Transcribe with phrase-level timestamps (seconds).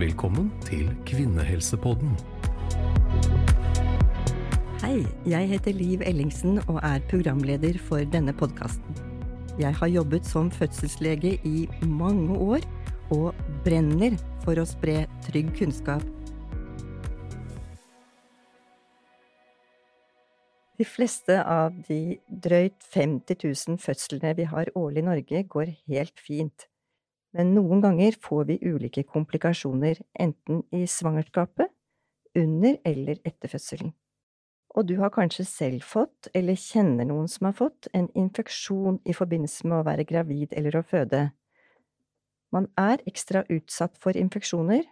[0.00, 2.14] Velkommen til Kvinnehelsepodden.
[4.80, 8.96] Hei, jeg heter Liv Ellingsen og er programleder for denne podkasten.
[9.60, 12.64] Jeg har jobbet som fødselslege i mange år
[13.12, 13.36] og
[13.66, 14.16] brenner
[14.46, 16.08] for å spre trygg kunnskap.
[20.80, 22.16] De fleste av de
[22.48, 26.69] drøyt 50 000 fødslene vi har årlig i Norge, går helt fint.
[27.36, 31.70] Men noen ganger får vi ulike komplikasjoner, enten i svangerskapet,
[32.34, 33.92] under eller etter fødselen.
[34.78, 39.14] Og du har kanskje selv fått, eller kjenner noen som har fått, en infeksjon i
[39.14, 41.30] forbindelse med å være gravid eller å føde.
[42.54, 44.86] Man er ekstra utsatt for infeksjoner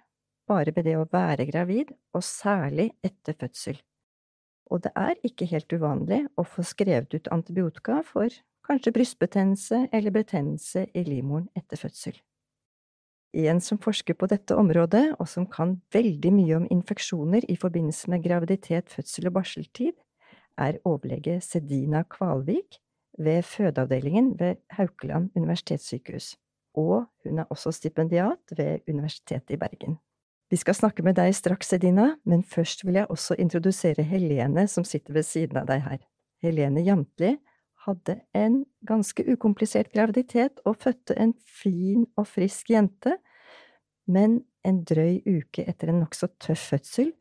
[0.49, 3.79] bare ved det å være gravid, og særlig etter fødsel.
[4.73, 8.33] Og det er ikke helt uvanlig å få skrevet ut antibiotika for
[8.69, 12.17] kanskje brystbetennelse eller betennelse i livmoren etter fødsel.
[13.37, 18.11] En som forsker på dette området, og som kan veldig mye om infeksjoner i forbindelse
[18.11, 19.93] med graviditet, fødsel og barseltid,
[20.59, 22.81] er overlege Sedina Kvalvik
[23.19, 26.37] ved fødeavdelingen ved Haukeland universitetssykehus,
[26.75, 29.99] og hun er også stipendiat ved Universitetet i Bergen.
[30.51, 34.85] Vi skal snakke med deg straks, Sedina, men først vil jeg også introdusere Helene som
[34.85, 35.99] sitter ved siden av deg her.
[36.43, 37.35] Helene Jantli
[37.89, 43.17] hadde en ganske ukomplisert graviditet og fødte en fin og frisk jente,
[44.07, 47.13] men en drøy uke etter en nokså tøff fødsel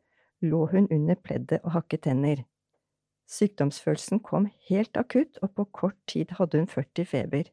[0.44, 2.44] lå hun under pleddet og hakket tenner.
[3.28, 7.50] Sykdomsfølelsen kom helt akutt, og på kort tid hadde hun 40 feber.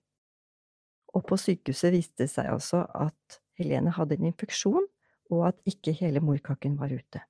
[1.16, 4.88] Og på sykehuset viste det seg altså at Helene hadde en infeksjon,
[5.32, 7.24] og at ikke hele morkaken var ute.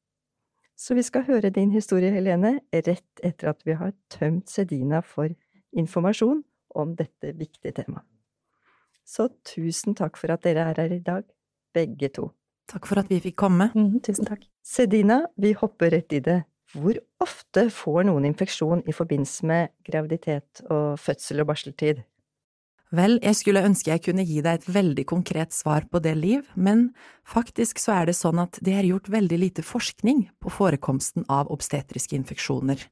[0.76, 5.32] Så vi skal høre din historie, Helene, rett etter at vi har tømt Sedina for
[5.78, 6.42] informasjon
[6.76, 8.06] om dette viktige temaet.
[9.06, 11.28] Så tusen takk for at dere er her i dag,
[11.76, 12.32] begge to.
[12.72, 13.70] Takk for at vi fikk komme.
[13.78, 14.48] Mm, tusen takk.
[14.66, 16.40] Sedina, vi hopper rett i det.
[16.74, 22.02] Hvor ofte får noen infeksjon i forbindelse med graviditet og fødsel og barseltid?
[22.94, 26.44] Vel, jeg skulle ønske jeg kunne gi deg et veldig konkret svar på det, Liv,
[26.54, 26.92] men
[27.26, 31.50] faktisk så er det sånn at det er gjort veldig lite forskning på forekomsten av
[31.52, 32.84] obstetriske infeksjoner.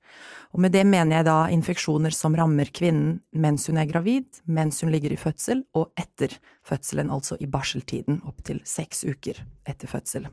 [0.58, 4.82] Og med det mener jeg da infeksjoner som rammer kvinnen mens hun er gravid, mens
[4.82, 6.34] hun ligger i fødsel, og etter
[6.66, 10.26] fødselen, altså i barseltiden, opptil seks uker etter fødsel.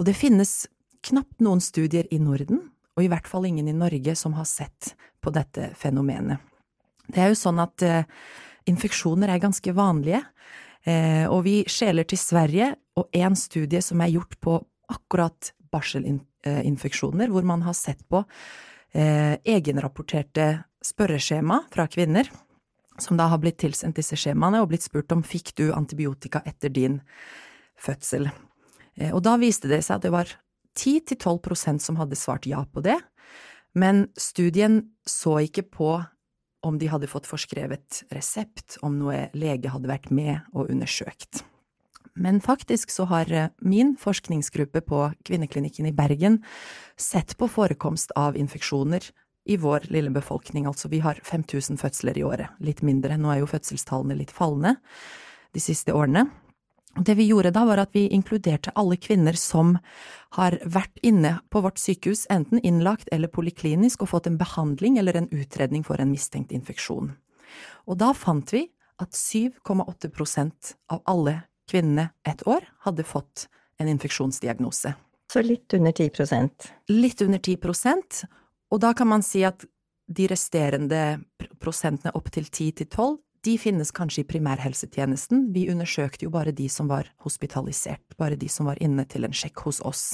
[0.00, 0.62] Og det finnes
[1.04, 4.94] knapt noen studier i Norden, og i hvert fall ingen i Norge, som har sett
[5.20, 6.40] på dette fenomenet.
[7.12, 8.08] Det er jo sånn at eh,
[8.68, 10.22] infeksjoner er ganske vanlige,
[10.84, 14.58] eh, og vi skjeler til Sverige og en studie som er gjort på
[14.92, 18.22] akkurat barselinfeksjoner, hvor man har sett på
[18.92, 22.28] eh, egenrapporterte spørreskjema fra kvinner,
[23.00, 26.72] som da har blitt tilsendt disse skjemaene og blitt spurt om fikk du antibiotika etter
[26.74, 27.00] din
[27.80, 28.28] fødsel.
[28.98, 30.36] Eh, og da viste det seg at det var
[30.78, 32.98] 10–12 prosent som hadde svart ja på det,
[33.72, 35.92] men studien så ikke på
[36.62, 41.42] om de hadde fått forskrevet resept, om noe lege hadde vært med og undersøkt.
[42.14, 46.42] Men faktisk så har eh, min forskningsgruppe på Kvinneklinikken i Bergen
[47.00, 49.08] sett på forekomst av infeksjoner
[49.48, 53.40] i vår lille befolkning, altså vi har 5000 fødsler i året, litt mindre, nå er
[53.40, 54.76] jo fødselstallene litt fallende
[55.52, 56.28] de siste årene,
[56.96, 59.78] det vi gjorde da, var at vi inkluderte alle kvinner som
[60.36, 65.16] har vært inne på vårt sykehus, enten innlagt eller poliklinisk, og fått en behandling eller
[65.16, 67.14] en utredning for en mistenkt infeksjon.
[67.88, 68.66] Og da fant vi
[69.02, 73.48] at 7,8 prosent av alle kvinnene et år hadde fått
[73.80, 74.94] en infeksjonsdiagnose.
[75.32, 76.72] Så litt under 10 prosent?
[76.92, 78.24] Litt under 10 prosent,
[78.68, 79.64] og da kan man si at
[80.12, 81.22] de resterende
[81.62, 86.54] prosentene opp til 10 til 12 de finnes kanskje i primærhelsetjenesten, vi undersøkte jo bare
[86.54, 90.04] de som var hospitalisert, bare de som var inne til en sjekk hos oss.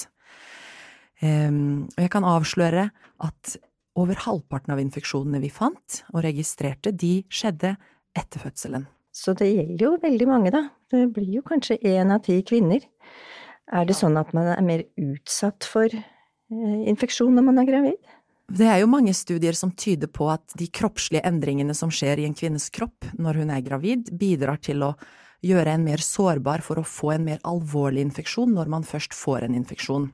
[1.21, 2.89] Um, og jeg kan avsløre
[3.27, 3.57] at
[3.99, 7.75] over halvparten av infeksjonene vi fant og registrerte, de skjedde
[8.17, 8.87] etter fødselen.
[9.13, 10.69] Så det gjelder jo veldig mange, da.
[10.93, 12.85] Det blir jo kanskje én av ti kvinner.
[13.69, 18.15] Er det sånn at man er mer utsatt for eh, infeksjon når man er gravid?
[18.49, 22.25] Det er jo mange studier som tyder på at de kroppslige endringene som skjer i
[22.25, 24.95] en kvinnes kropp når hun er gravid, bidrar til å
[25.45, 29.45] gjøre en mer sårbar for å få en mer alvorlig infeksjon når man først får
[29.45, 30.09] en infeksjon.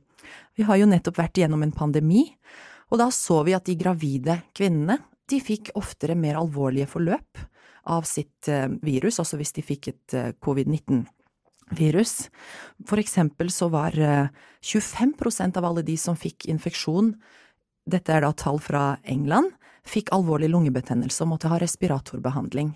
[0.59, 2.27] Vi har jo nettopp vært igjennom en pandemi,
[2.91, 4.99] og da så vi at de gravide kvinnene,
[5.31, 7.45] de fikk oftere mer alvorlige forløp
[7.95, 11.05] av sitt eh, virus, altså hvis de fikk et eh, covid-19
[11.79, 12.27] virus.
[12.89, 17.15] For eksempel så var 25 eh, av alle de som fikk infeksjon,
[17.87, 19.53] dette er da tall fra England,
[19.85, 22.73] fikk alvorlig lungebetennelse og måtte ha respiratorbehandling.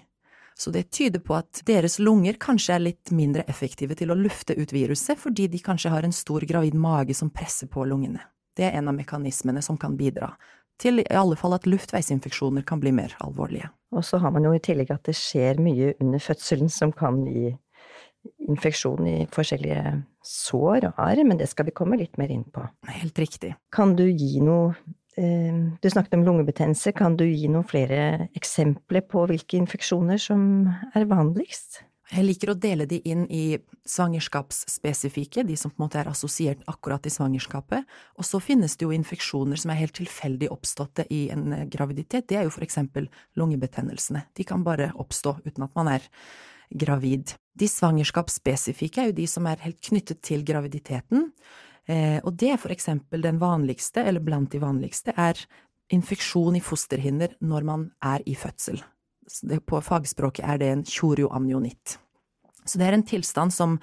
[0.59, 4.57] Så det tyder på at deres lunger kanskje er litt mindre effektive til å lufte
[4.59, 8.25] ut viruset, fordi de kanskje har en stor gravid mage som presser på lungene.
[8.59, 10.33] Det er en av mekanismene som kan bidra
[10.83, 13.71] til i alle fall at luftveisinfeksjoner kan bli mer alvorlige.
[13.95, 17.25] Og så har man jo i tillegg at det skjer mye under fødselen som kan
[17.27, 17.55] gi
[18.49, 19.97] infeksjon i forskjellige
[20.27, 22.67] sår og arr, men det skal vi komme litt mer inn på.
[22.91, 23.55] Helt riktig.
[23.75, 24.75] Kan du gi noe
[25.19, 30.43] Du snakket om lungebetennelse, kan du gi noen flere eksempler på hvilke infeksjoner som
[30.95, 31.81] er vanligst?
[32.09, 36.63] Jeg liker å dele de inn i svangerskapsspesifikke, de som på en måte er assosiert
[36.71, 37.85] akkurat i svangerskapet,
[38.17, 42.31] og så finnes det jo infeksjoner som er helt tilfeldig oppståtte i en eh, graviditet,
[42.31, 44.25] det er jo for eksempel lungebetennelsene.
[44.33, 46.09] De kan bare oppstå uten at man er
[46.73, 47.37] gravid.
[47.59, 51.29] De svangerskapsspesifikke er jo de som er helt knyttet til graviditeten,
[51.89, 55.41] eh, og det er for eksempel den vanligste, eller blant de vanligste, er
[55.93, 58.83] infeksjon i fosterhinner når man er i fødsel
[59.67, 61.99] på fagspråket er det en tjorioamnionitt.
[62.65, 63.79] Så det er en tilstand som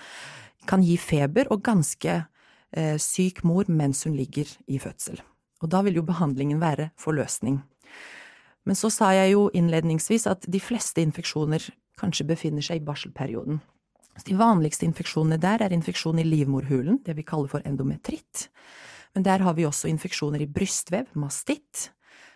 [0.70, 2.26] kan gi feber og ganske
[2.72, 5.22] eh, syk mor mens hun ligger i fødsel.
[5.62, 7.62] Og da vil jo behandlingen være forløsning.
[8.66, 11.70] Men så sa jeg jo innledningsvis at de fleste infeksjoner
[12.00, 13.62] kanskje befinner seg i barselperioden.
[14.24, 18.48] De vanligste infeksjonene der er infeksjon i livmorhulen, det vi kaller for endometritt.
[19.16, 21.90] Men der har vi også infeksjoner i brystvev, mastitt,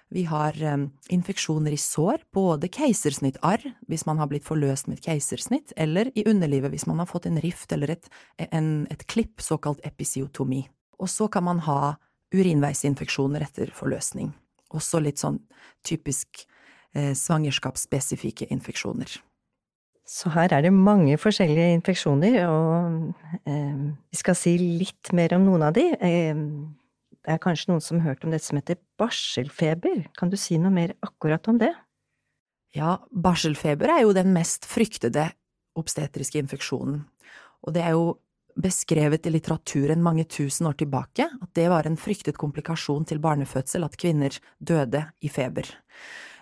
[0.09, 5.05] vi har um, infeksjoner i sår, både keisersnittarr hvis man har blitt forløst med et
[5.05, 8.09] keisersnitt, eller i underlivet hvis man har fått en rift eller et,
[8.49, 10.63] en, et klipp, såkalt episiotomi.
[10.97, 11.95] Og så kan man ha
[12.33, 14.33] urinveisinfeksjoner etter forløsning.
[14.73, 15.39] Også litt sånn
[15.85, 16.41] typisk
[16.97, 19.13] eh, svangerskapsspesifikke infeksjoner.
[20.09, 25.43] Så her er det mange forskjellige infeksjoner, og eh, vi skal si litt mer om
[25.45, 25.85] noen av de.
[25.93, 26.39] Eh,
[27.19, 30.07] det er kanskje noen som har hørt om dette som heter barselfeber.
[30.17, 31.69] Kan du si noe mer akkurat om det?
[32.73, 35.27] Ja, barselfeber er jo den mest fryktede
[35.77, 37.03] obstetriske infeksjonen,
[37.65, 38.17] og det er jo
[38.59, 43.85] beskrevet i litteraturen mange tusen år tilbake at det var en fryktet komplikasjon til barnefødsel
[43.85, 45.69] at kvinner døde i feber.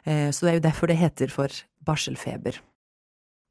[0.07, 1.51] Eh, så det er jo derfor det heter for
[1.85, 2.63] barselfeber.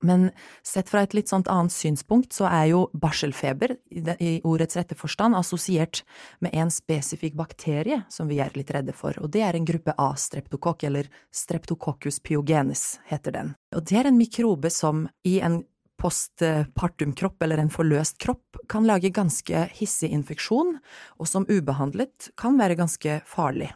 [0.06, 0.28] Men
[0.66, 5.36] sett fra et litt sånt annet synspunkt, så er jo barselfeber, i ordets rette forstand,
[5.38, 6.02] assosiert
[6.44, 9.94] med en spesifikk bakterie som vi er litt redde for, og det er en gruppe
[9.98, 13.54] A-streptokokk, eller streptococcus pyogenes, heter den.
[13.74, 15.64] Og det er en mikrobe som i en
[16.00, 20.76] postpartum-kropp eller en forløst kropp kan lage ganske hissig infeksjon,
[21.16, 23.72] og som ubehandlet kan være ganske farlig.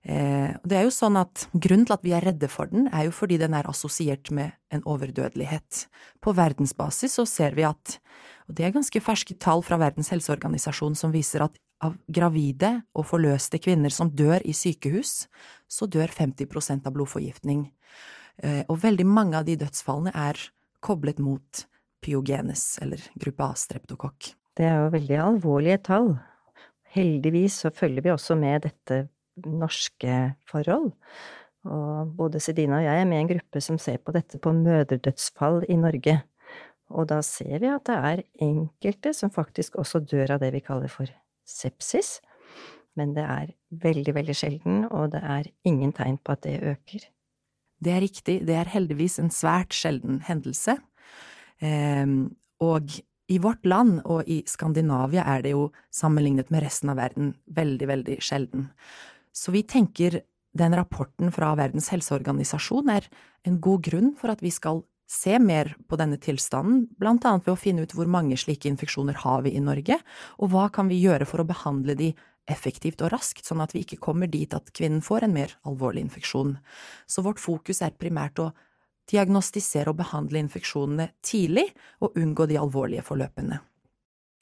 [0.00, 3.08] Eh, det er jo sånn at Grunnen til at vi er redde for den, er
[3.08, 5.86] jo fordi den er assosiert med en overdødelighet.
[6.24, 7.98] På verdensbasis så ser vi at,
[8.48, 13.06] og det er ganske ferske tall fra Verdens helseorganisasjon som viser at av gravide og
[13.08, 15.28] forløste kvinner som dør i sykehus,
[15.68, 17.70] så dør 50% av blodforgiftning.
[18.42, 20.40] Eh, og veldig mange av de dødsfallene er
[20.84, 21.64] koblet mot
[22.04, 24.32] pyogenes, eller gruppe A-streptokokk.
[24.56, 26.14] Det er jo veldig alvorlige tall.
[26.92, 29.04] Heldigvis så følger vi også med dette
[29.46, 30.16] norske
[30.48, 30.92] forhold.
[31.68, 34.52] Og både Sedina og jeg er med i en gruppe som ser på dette på
[34.56, 36.20] mødredødsfall i Norge.
[36.90, 40.64] Og da ser vi at det er enkelte som faktisk også dør av det vi
[40.64, 41.10] kaller for
[41.46, 42.18] sepsis.
[42.98, 47.04] Men det er veldig, veldig sjelden, og det er ingen tegn på at det øker.
[47.80, 50.76] Det er riktig, det er heldigvis en svært sjelden hendelse.
[51.62, 52.90] Um, og
[53.30, 57.88] i vårt land og i Skandinavia er det jo, sammenlignet med resten av verden, veldig,
[57.88, 58.66] veldig sjelden.
[59.32, 60.20] Så vi tenker
[60.52, 63.06] den rapporten fra Verdens helseorganisasjon er
[63.46, 67.56] en god grunn for at vi skal se mer på denne tilstanden, blant annet ved
[67.56, 69.98] å finne ut hvor mange slike infeksjoner har vi i Norge,
[70.38, 72.12] og hva kan vi gjøre for å behandle de
[72.50, 76.04] effektivt og raskt, sånn at vi ikke kommer dit at kvinnen får en mer alvorlig
[76.06, 76.56] infeksjon.
[77.10, 78.50] Så vårt fokus er primært å
[79.10, 81.66] diagnostisere og behandle infeksjonene tidlig,
[82.02, 83.58] og unngå de alvorlige forløpene.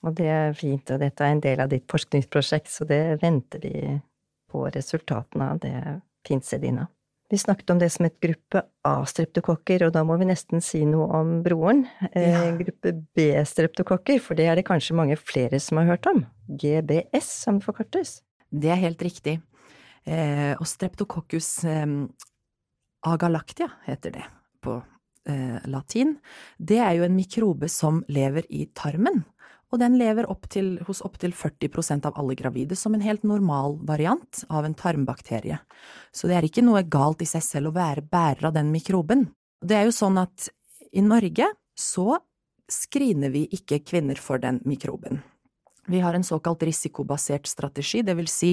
[0.07, 3.65] Og det er fint, og dette er en del av ditt forskningsprosjekt, så det venter
[3.65, 3.73] vi
[4.51, 6.89] på resultatene av det pinsedina.
[7.29, 11.11] Vi snakket om det som et gruppe A-streptokokker, og da må vi nesten si noe
[11.19, 11.85] om broren.
[12.13, 12.45] Eh, ja.
[12.57, 16.25] gruppe B-streptokokker, for det er det kanskje mange flere som har hørt om.
[16.49, 18.23] GBS, som det forkortes.
[18.49, 19.37] Det er helt riktig.
[20.09, 21.87] Eh, og streptococcus eh,
[23.05, 24.25] agalactia heter det
[24.65, 24.79] på
[25.29, 26.17] eh, latin.
[26.57, 29.27] Det er jo en mikrobe som lever i tarmen
[29.69, 33.79] og den lever opp til, hos opptil 40% av alle gravide som en helt normal
[33.89, 35.59] variant av en tarmbakterie.
[36.13, 39.29] Så det er ikke noe galt i seg selv å være bærer av den mikroben.
[39.61, 40.49] Det er jo sånn at
[40.93, 42.21] i Norge så
[42.69, 45.21] screener vi ikke kvinner for den mikroben.
[45.89, 48.51] Vi har en såkalt risikobasert strategi, det vil si,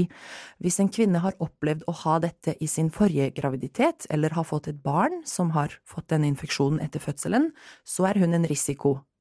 [0.63, 4.69] hvis en kvinne har opplevd å ha dette i sin forrige graviditet, eller har fått
[4.71, 7.49] et barn som har fått denne infeksjonen etter fødselen,
[7.83, 8.47] så er hun en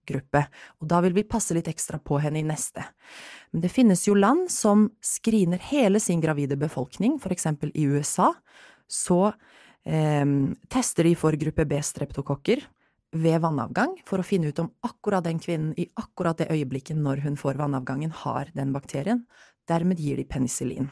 [0.04, 0.46] risikogruppe,
[0.80, 2.84] og da vil vi passe litt ekstra på henne i neste.
[3.52, 8.32] Men det finnes jo land som screener hele sin gravide befolkning, for eksempel i USA,
[8.88, 9.32] så
[9.84, 10.24] eh,
[10.68, 12.64] tester de for gruppe B-streptokokker,
[13.14, 17.22] ved vannavgang for å finne ut om akkurat den kvinnen i akkurat det øyeblikket når
[17.22, 19.22] hun får vannavgangen, har den bakterien.
[19.70, 20.90] Dermed gir de penicillin.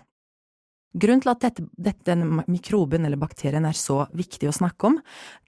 [0.93, 4.99] Grunnen til at dette, dette, denne mikroben eller bakterien er så viktig å snakke om,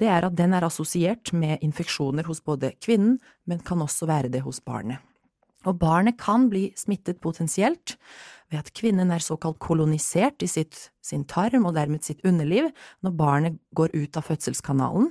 [0.00, 4.32] det er at den er assosiert med infeksjoner hos både kvinnen, men kan også være
[4.32, 5.04] det hos barnet.
[5.68, 7.96] Og barnet kan bli smittet potensielt
[8.52, 12.68] ved at kvinnen er såkalt kolonisert i sitt, sin tarm og dermed sitt underliv
[13.04, 15.10] når barnet går ut av fødselskanalen,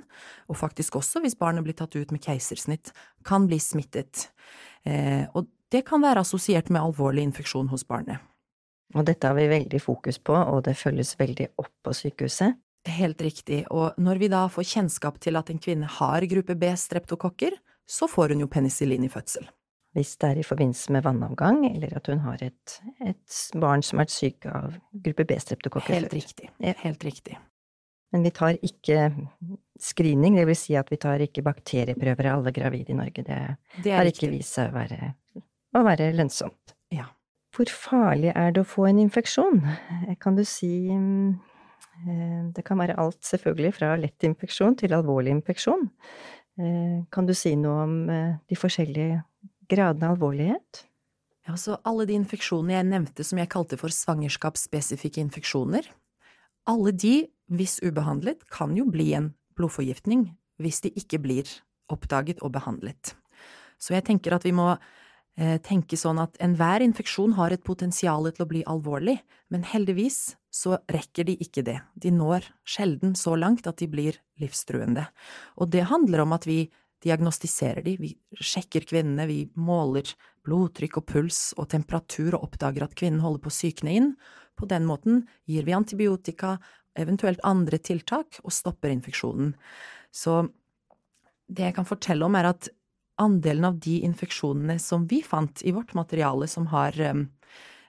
[0.49, 2.93] og faktisk også hvis barnet blir tatt ut med keisersnitt,
[3.25, 4.29] kan bli smittet.
[4.85, 8.21] Eh, og det kan være assosiert med alvorlig infeksjon hos barnet.
[8.93, 12.59] Og dette har vi veldig fokus på, og det følges veldig opp på sykehuset.
[12.93, 16.73] Helt riktig, og når vi da får kjennskap til at en kvinne har gruppe B
[16.77, 17.55] streptokokker,
[17.88, 19.47] så får hun jo penicillin i fødsel
[19.93, 24.00] hvis det er i forbindelse med vannavgang, eller at hun har et, et barn som
[24.00, 25.93] har vært syk av gruppe B-streptokokker.
[25.93, 26.50] Helt riktig.
[26.81, 27.38] Helt riktig.
[28.13, 29.12] Men vi tar ikke
[29.81, 33.25] screening, det vil si at vi tar ikke bakterieprøver av alle gravide i Norge.
[33.25, 33.39] Det,
[33.85, 35.13] det har ikke vist seg å være,
[35.77, 36.75] å være lønnsomt.
[37.53, 39.60] Hvor farlig er det å få en infeksjon?
[40.22, 45.86] Kan du si eh, Det kan være alt, selvfølgelig, fra lett infeksjon til alvorlig infeksjon.
[46.57, 49.22] Eh, kan du si noe om eh, de forskjellige
[49.69, 50.81] gradene av alvorlighet?
[51.45, 55.86] Ja, så alle de infeksjonene jeg nevnte som jeg kalte for svangerskapsspesifikke infeksjoner,
[56.69, 60.31] alle de, hvis ubehandlet, kan jo bli en blodforgiftning
[60.63, 61.50] hvis de ikke blir
[61.91, 63.13] oppdaget og behandlet.
[63.77, 65.02] Så jeg tenker at vi må eh,
[65.65, 69.15] tenke sånn at enhver infeksjon har et potensial til å bli alvorlig,
[69.49, 71.79] men heldigvis så rekker de ikke det.
[71.97, 75.07] De når sjelden så langt at de blir livstruende.
[75.57, 76.67] Og det handler om at vi
[77.03, 80.13] diagnostiserer de, vi sjekker kvinnene, vi måler
[80.45, 84.13] blodtrykk og puls og temperatur og oppdager at kvinnen holder på å sykne inn.
[84.59, 86.57] På den måten gir vi antibiotika,
[86.99, 89.55] eventuelt andre tiltak, og stopper infeksjonen.
[90.13, 90.43] Så
[91.49, 92.69] det jeg kan fortelle om, er at
[93.22, 96.98] andelen av de infeksjonene som vi fant i vårt materiale, som har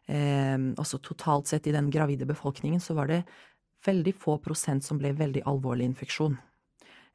[0.05, 3.23] også totalt sett i den gravide befolkningen, så var det
[3.87, 6.37] veldig få prosent som ble veldig alvorlig infeksjon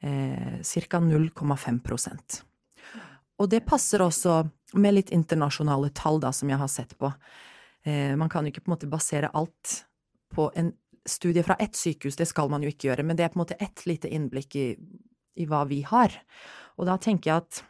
[0.01, 0.99] eh, ca.
[0.99, 2.41] 0,5%
[3.39, 4.41] Og det passer også
[4.79, 7.11] med litt internasjonale tall, da, som jeg har sett på.
[7.83, 9.83] Eh, man kan jo ikke på en måte basere alt
[10.33, 10.73] på en
[11.09, 13.45] studie fra ett sykehus, det skal man jo ikke gjøre, men det er på en
[13.45, 14.67] måte ett lite innblikk i,
[15.39, 16.13] i hva vi har.
[16.77, 17.63] Og da tenker jeg at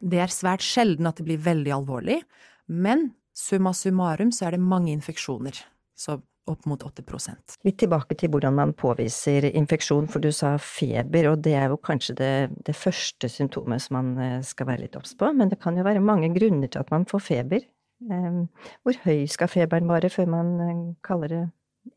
[0.00, 2.20] det er svært sjelden at det blir veldig alvorlig,
[2.66, 5.56] men summa summarum så er det mange infeksjoner.
[5.96, 6.18] Så
[6.50, 11.44] opp mot 8% Litt tilbake til hvordan man påviser infeksjon, for du sa feber, og
[11.44, 12.32] det er jo kanskje det,
[12.66, 15.86] det første symptomet som man eh, skal være litt obs på, men det kan jo
[15.86, 17.68] være mange grunner til at man får feber.
[18.08, 18.46] Ehm,
[18.82, 21.42] hvor høy skal feberen være før man eh, kaller det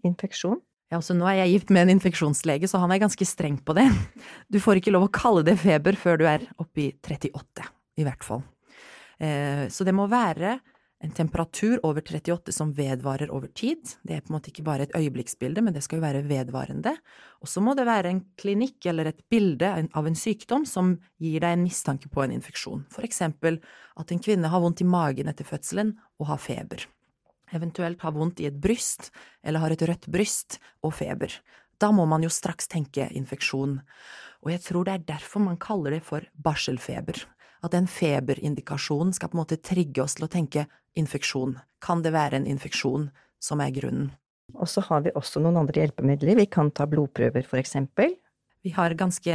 [0.08, 0.60] infeksjon?
[0.92, 3.74] Ja, altså nå er jeg gift med en infeksjonslege, så han er ganske streng på
[3.78, 3.88] det.
[4.52, 7.66] Du får ikke lov å kalle det feber før du er oppe i 38,
[8.00, 8.44] i hvert fall.
[9.20, 10.58] Eh, så det må være
[11.04, 13.82] en temperatur over 38 som vedvarer over tid.
[14.08, 16.94] Det er på en måte ikke bare et øyeblikksbilde, men det skal jo være vedvarende.
[17.44, 21.44] Og så må det være en klinikk eller et bilde av en sykdom som gir
[21.44, 22.86] deg en mistanke på en infeksjon.
[22.94, 23.60] For eksempel
[24.00, 25.92] at en kvinne har vondt i magen etter fødselen
[26.24, 26.88] og har feber.
[27.54, 29.12] Eventuelt har vondt i et bryst
[29.44, 31.36] eller har et rødt bryst og feber.
[31.84, 33.82] Da må man jo straks tenke infeksjon.
[34.44, 37.26] Og jeg tror det er derfor man kaller det for barselfeber
[37.64, 40.66] at den feberindikasjonen skal på en måte trigge oss til å tenke
[41.00, 41.56] infeksjon.
[41.84, 43.08] Kan det være en infeksjon
[43.44, 44.12] som er grunnen?
[44.54, 46.36] Og så har vi også noen andre hjelpemidler.
[46.38, 48.18] Vi kan ta blodprøver, for eksempel.
[48.64, 49.34] Vi har ganske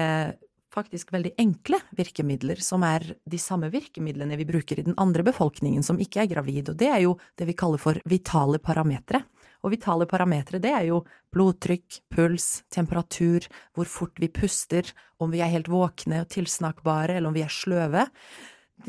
[0.74, 5.84] faktisk veldig enkle virkemidler, som er de samme virkemidlene vi bruker i den andre befolkningen
[5.84, 9.24] som ikke er gravid, og det er jo det vi kaller for vitale parametere.
[9.64, 11.02] Og vitale parametere, det er jo
[11.34, 17.32] blodtrykk, puls, temperatur, hvor fort vi puster, om vi er helt våkne og tilsnakkbare, eller
[17.32, 18.06] om vi er sløve.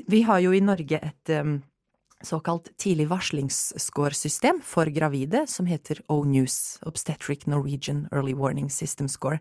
[0.09, 1.57] Vi har jo i Norge et um,
[2.25, 9.39] såkalt tidlig varslingsscoresystem for gravide, som heter O-News, Obstetric Norwegian Early Warning System Score.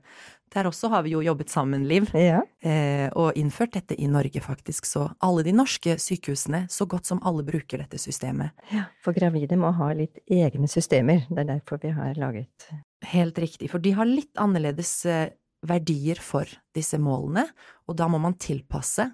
[0.55, 2.41] Der også har vi jo jobbet sammen, Liv, ja.
[2.65, 4.87] eh, og innført dette i Norge, faktisk.
[4.89, 8.57] Så alle de norske sykehusene, så godt som alle, bruker dette systemet.
[8.73, 11.27] Ja, for gravide må ha litt egne systemer.
[11.29, 12.71] Det er derfor vi har laget
[13.07, 15.29] Helt riktig, for de har litt annerledes eh,
[15.63, 17.45] verdier for disse målene,
[17.87, 19.07] og da må man tilpasse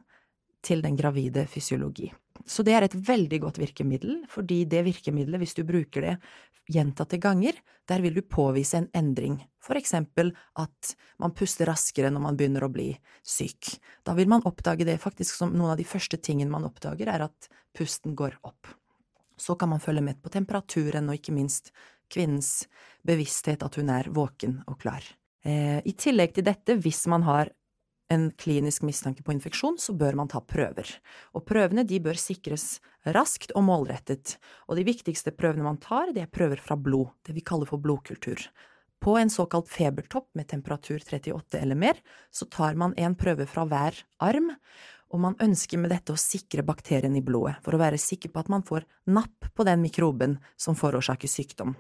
[0.64, 2.10] til den gravide fysiologi.
[2.46, 6.16] Så det er et veldig godt virkemiddel, fordi det virkemiddelet, hvis du bruker det
[6.72, 7.56] gjentatte ganger,
[7.88, 12.64] der vil du påvise en endring, for eksempel at man puster raskere når man begynner
[12.64, 12.88] å bli
[13.20, 13.76] syk.
[14.04, 17.26] Da vil man oppdage det faktisk som noen av de første tingene man oppdager, er
[17.28, 18.72] at pusten går opp.
[19.36, 21.72] Så kan man følge med på temperaturen og ikke minst
[22.12, 22.64] kvinnens
[23.04, 25.04] bevissthet at hun er våken og klar.
[25.44, 27.50] Eh, I tillegg til dette, hvis man har
[28.14, 30.88] en klinisk mistanke på infeksjon, så bør man ta prøver.
[31.34, 32.78] Og prøvene de bør sikres
[33.14, 34.36] raskt og målrettet,
[34.68, 37.82] og de viktigste prøvene man tar, det er prøver fra blod, det vi kaller for
[37.82, 38.40] blodkultur.
[39.04, 41.98] På en såkalt febertopp med temperatur 38 eller mer,
[42.32, 44.54] så tar man en prøve fra hver arm,
[45.12, 48.40] og man ønsker med dette å sikre bakterien i blodet, for å være sikker på
[48.40, 51.76] at man får napp på den mikroben som forårsaker sykdom.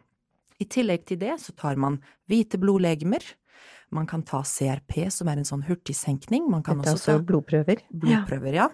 [0.62, 1.98] I tillegg til det så tar man
[2.30, 3.24] hvite blodlegemer,
[3.94, 6.48] man kan ta CRP, som er en sånn hurtigsenkning.
[6.50, 7.84] Man kan Dette også altså blodprøver?
[7.90, 8.68] Blodprøver, ja.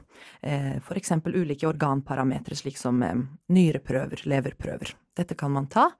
[0.44, 0.78] ja.
[0.86, 3.18] for eksempel ulike organparametere, slik som eh,
[3.52, 4.94] nyreprøver, leverprøver.
[5.18, 5.90] Dette kan man ta.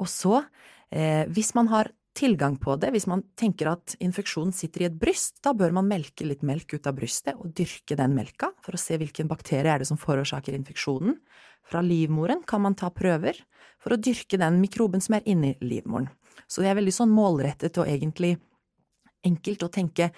[0.00, 0.44] Og så,
[0.90, 4.98] eh, hvis man har tilgang på det, hvis man tenker at infeksjonen sitter i et
[4.98, 8.76] bryst, da bør man melke litt melk ut av brystet og dyrke den melka for
[8.76, 11.18] å se hvilken bakterie er det som forårsaker infeksjonen.
[11.66, 13.40] Fra livmoren kan man ta prøver
[13.82, 16.10] for å dyrke den mikroben som er inni livmoren.
[16.46, 18.36] Så det er veldig sånn målrettet og egentlig
[19.24, 20.10] enkelt å tenke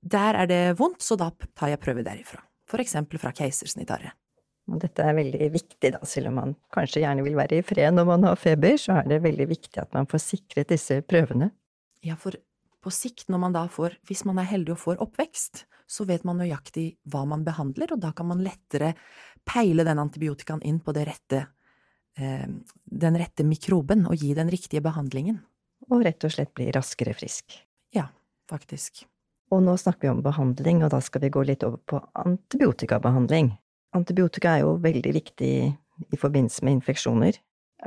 [0.00, 2.40] der er det vondt, så da tar jeg prøve derifra.
[2.70, 4.16] For eksempel fra keisersnittarret.
[4.80, 8.06] Dette er veldig viktig, da, selv om man kanskje gjerne vil være i fred når
[8.06, 11.50] man har feber, så er det veldig viktig at man får sikret disse prøvene.
[12.06, 12.38] Ja, for
[12.80, 16.22] på sikt, når man da får, hvis man er heldig og får oppvekst, så vet
[16.24, 18.94] man nøyaktig hva man behandler, og da kan man lettere
[19.44, 21.42] peile den antibiotikaen inn på det rette,
[22.14, 25.38] den rette mikroben og gi den riktige behandlingen.
[25.90, 27.54] Og rett og slett bli raskere frisk.
[27.94, 28.08] Ja,
[28.50, 29.04] faktisk.
[29.50, 33.52] Og nå snakker vi om behandling, og da skal vi gå litt over på antibiotikabehandling.
[33.96, 37.40] Antibiotika er jo veldig viktig i forbindelse med infeksjoner.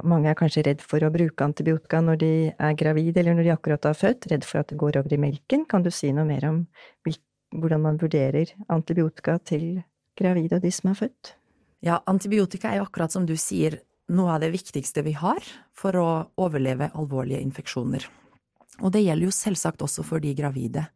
[0.03, 3.53] Mange er kanskje redd for å bruke antibiotika når de er gravide eller når de
[3.53, 5.67] akkurat har født, redd for at det går over i melken.
[5.69, 6.63] Kan du si noe mer om
[7.53, 9.83] hvordan man vurderer antibiotika til
[10.17, 11.35] gravide og de som er født?
[11.85, 13.79] Ja, antibiotika er jo akkurat som du sier
[14.11, 15.39] noe av det viktigste vi har
[15.75, 16.07] for å
[16.41, 18.05] overleve alvorlige infeksjoner.
[18.81, 20.87] Og det gjelder jo selvsagt også for de gravide.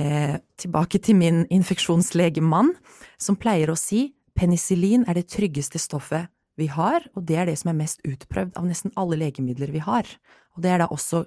[0.00, 2.72] Eh, tilbake til min infeksjonslegemann,
[3.18, 7.58] som pleier å si penicillin er det tryggeste stoffet vi har, og det er det
[7.60, 10.08] som er mest utprøvd av nesten alle legemidler vi har.
[10.56, 11.24] Og det er da også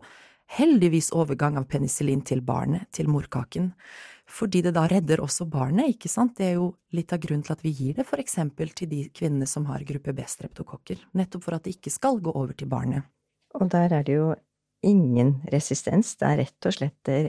[0.58, 3.72] heldigvis overgang av penicillin til barnet, til morkaken,
[4.30, 7.56] fordi det da redder også barnet, ikke sant, det er jo litt av grunnen til
[7.56, 11.58] at vi gir det for eksempel til de kvinnene som har gruppe B-streptokokker, nettopp for
[11.58, 13.06] at det ikke skal gå over til barnet.
[13.56, 14.32] Og der er det jo
[14.86, 17.20] ingen resistens, det er rett og slett det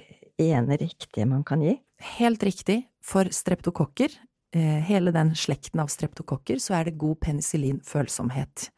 [0.43, 1.77] ene riktige man kan gi?
[2.19, 4.17] Helt riktig, for streptokokker
[4.57, 8.71] Eh, hele den slekten av streptokokker, så er det god penicillinfølsomhet.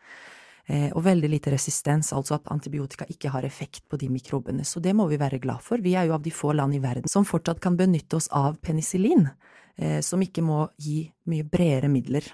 [0.69, 4.67] Eh, og veldig lite resistens, altså at antibiotika ikke har effekt på de mikrobene.
[4.69, 5.81] Så det må vi være glad for.
[5.81, 8.59] Vi er jo av de få land i verden som fortsatt kan benytte oss av
[8.61, 9.31] penicillin,
[9.79, 12.29] eh, som ikke må gi mye bredere midler.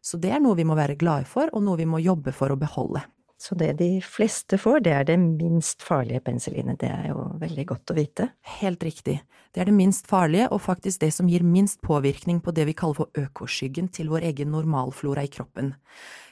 [0.00, 2.52] Så det er noe vi må være glade for, og noe vi må jobbe for
[2.52, 3.04] å beholde.
[3.36, 6.78] Så det de fleste får, det er det minst farlige penicillinet.
[6.80, 8.30] Det er jo veldig godt å vite.
[8.62, 9.18] Helt riktig.
[9.52, 12.76] Det er det minst farlige, og faktisk det som gir minst påvirkning på det vi
[12.78, 15.74] kaller for økoskyggen til vår egen normalflora i kroppen.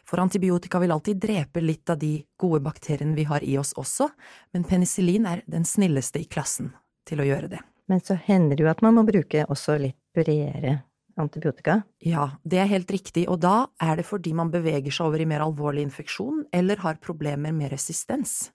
[0.07, 4.09] For antibiotika vil alltid drepe litt av de gode bakteriene vi har i oss også,
[4.53, 6.73] men penicillin er den snilleste i klassen
[7.09, 7.61] til å gjøre det.
[7.91, 10.81] Men så hender det jo at man må bruke også litt bredere
[11.21, 11.83] antibiotika?
[11.99, 15.29] Ja, det er helt riktig, og da er det fordi man beveger seg over i
[15.29, 18.53] mer alvorlig infeksjon eller har problemer med resistens,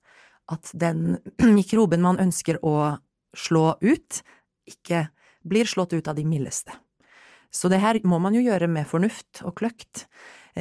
[0.51, 1.19] at den
[1.57, 2.97] mikroben man ønsker å
[3.37, 4.23] slå ut,
[4.67, 5.07] ikke
[5.47, 6.73] blir slått ut av de mildeste.
[7.53, 10.07] Så det her må man jo gjøre med fornuft og kløkt,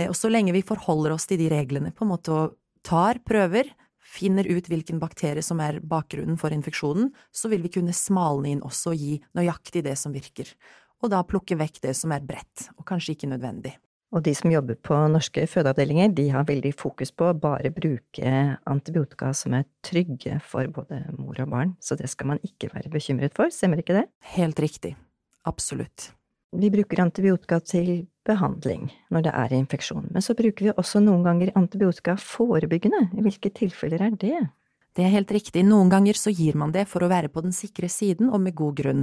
[0.04, 2.56] og så lenge vi forholder oss til de reglene, på en måte og
[2.86, 3.70] tar prøver,
[4.06, 8.64] finner ut hvilken bakterie som er bakgrunnen for infeksjonen, så vil vi kunne smalne inn
[8.64, 10.52] også og gi nøyaktig det som virker
[11.04, 13.76] og da plukke vekk det som er bredt, og kanskje ikke nødvendig.
[14.14, 18.34] Og de som jobber på norske fødeavdelinger, de har veldig fokus på å bare bruke
[18.70, 22.92] antibiotika som er trygge for både mor og barn, så det skal man ikke være
[22.92, 24.06] bekymret for, stemmer ikke det?
[24.36, 24.94] Helt riktig.
[25.46, 26.12] Absolutt.
[26.56, 31.24] Vi bruker antibiotika til behandling når det er infeksjon, men så bruker vi også noen
[31.26, 33.08] ganger antibiotika forebyggende.
[33.16, 34.40] I hvilke tilfeller er det?
[34.96, 37.54] Det er helt riktig, noen ganger så gir man det for å være på den
[37.54, 39.02] sikre siden, og med god grunn.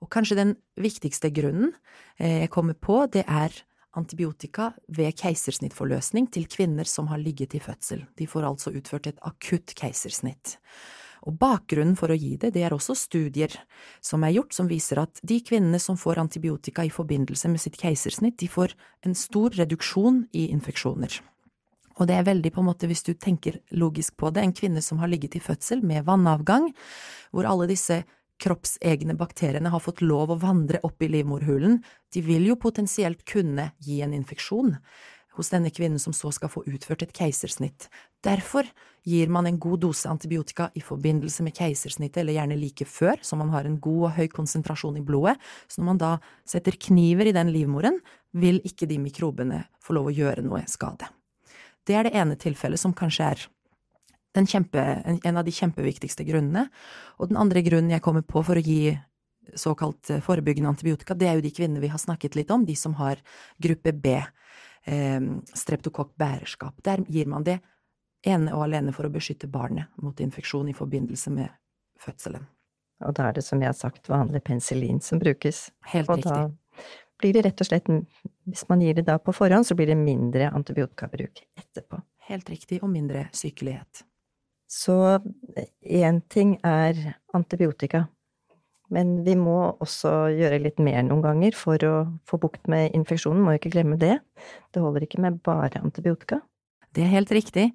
[0.00, 1.74] Og kanskje den viktigste grunnen
[2.16, 3.52] eh, jeg kommer på, det er
[3.98, 8.06] antibiotika ved keisersnittforløsning til kvinner som har ligget i fødsel.
[8.16, 10.56] De får altså utført et akutt keisersnitt.
[11.28, 13.52] Og bakgrunnen for å gi det, det er også studier
[14.04, 17.76] som er gjort, som viser at de kvinnene som får antibiotika i forbindelse med sitt
[17.80, 18.72] keisersnitt, de får
[19.06, 21.20] en stor reduksjon i infeksjoner.
[22.00, 24.80] Og det er veldig, på en måte, hvis du tenker logisk på det, en kvinne
[24.84, 26.70] som har ligget i fødsel med vannavgang,
[27.34, 28.00] hvor alle disse
[28.40, 31.82] kroppsegne bakteriene har fått lov å vandre opp i livmorhulen,
[32.14, 34.78] de vil jo potensielt kunne gi en infeksjon
[35.36, 37.88] hos denne kvinnen som så skal få utført et keisersnitt.
[38.24, 38.66] Derfor
[39.06, 43.38] gir man en god dose antibiotika i forbindelse med keisersnittet, eller gjerne like før, så
[43.38, 45.36] man har en god og høy konsentrasjon i blodet.
[45.68, 46.10] Så når man da
[46.48, 48.00] setter kniver i den livmoren,
[48.32, 51.08] vil ikke de mikrobene få lov å gjøre noe skade.
[51.86, 53.46] Det er det ene tilfellet som kanskje er
[54.46, 54.82] kjempe,
[55.24, 56.68] en av de kjempeviktigste grunnene.
[57.18, 58.92] Og den andre grunnen jeg kommer på for å gi
[59.58, 62.94] såkalt forebyggende antibiotika, det er jo de kvinnene vi har snakket litt om, de som
[63.00, 63.18] har
[63.58, 64.20] gruppe B
[64.86, 65.20] eh,
[65.54, 66.80] streptokokkbærerskap.
[66.84, 67.60] Der gir man det
[68.26, 71.52] ene og alene for å beskytte barnet mot infeksjon i forbindelse med
[72.00, 72.46] fødselen.
[73.00, 75.70] Og da er det, som jeg har sagt, vanlig penicillin som brukes.
[75.88, 76.32] Helt og riktig.
[76.32, 76.84] da
[77.20, 77.88] blir det rett og slett,
[78.48, 82.00] hvis man gir det da på forhånd, så blir det mindre antibiotikabruk etterpå.
[82.30, 84.04] Helt riktig, og mindre sykelighet.
[84.70, 85.18] Så
[85.82, 86.98] én ting er
[87.34, 88.04] antibiotika,
[88.94, 91.94] men vi må også gjøre litt mer noen ganger for å
[92.28, 94.18] få bukt med infeksjonen, må ikke glemme det.
[94.74, 96.40] Det holder ikke med bare antibiotika.
[96.94, 97.70] Det er helt riktig.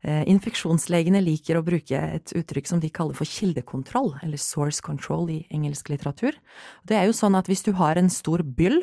[0.00, 5.28] Eh, infeksjonslegene liker å bruke et uttrykk som de kaller for kildekontroll, eller source control
[5.28, 6.38] i engelsk litteratur.
[6.88, 8.78] Det er jo sånn at hvis du har en stor byll,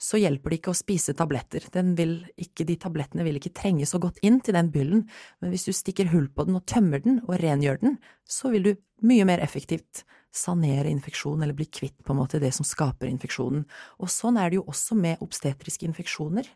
[0.00, 1.66] så hjelper det ikke å spise tabletter.
[1.68, 5.04] Ikke, de tablettene vil ikke trenge så godt inn til den byllen,
[5.42, 8.70] men hvis du stikker hull på den og tømmer den og rengjør den, så vil
[8.70, 8.72] du
[9.04, 13.64] mye mer effektivt sanere infeksjon, eller bli kvitt på en måte det som skaper infeksjonen.
[14.02, 16.48] Og sånn er det jo også med obstetriske infeksjoner.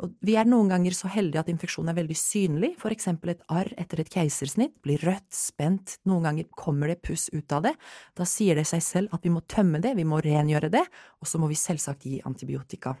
[0.00, 3.44] Og vi er noen ganger så heldige at infeksjonen er veldig synlig, for eksempel et
[3.52, 7.74] arr etter et keisersnitt blir rødt, spent, noen ganger kommer det puss ut av det.
[8.16, 10.86] Da sier det seg selv at vi må tømme det, vi må rengjøre det,
[11.20, 12.96] og så må vi selvsagt gi antibiotika.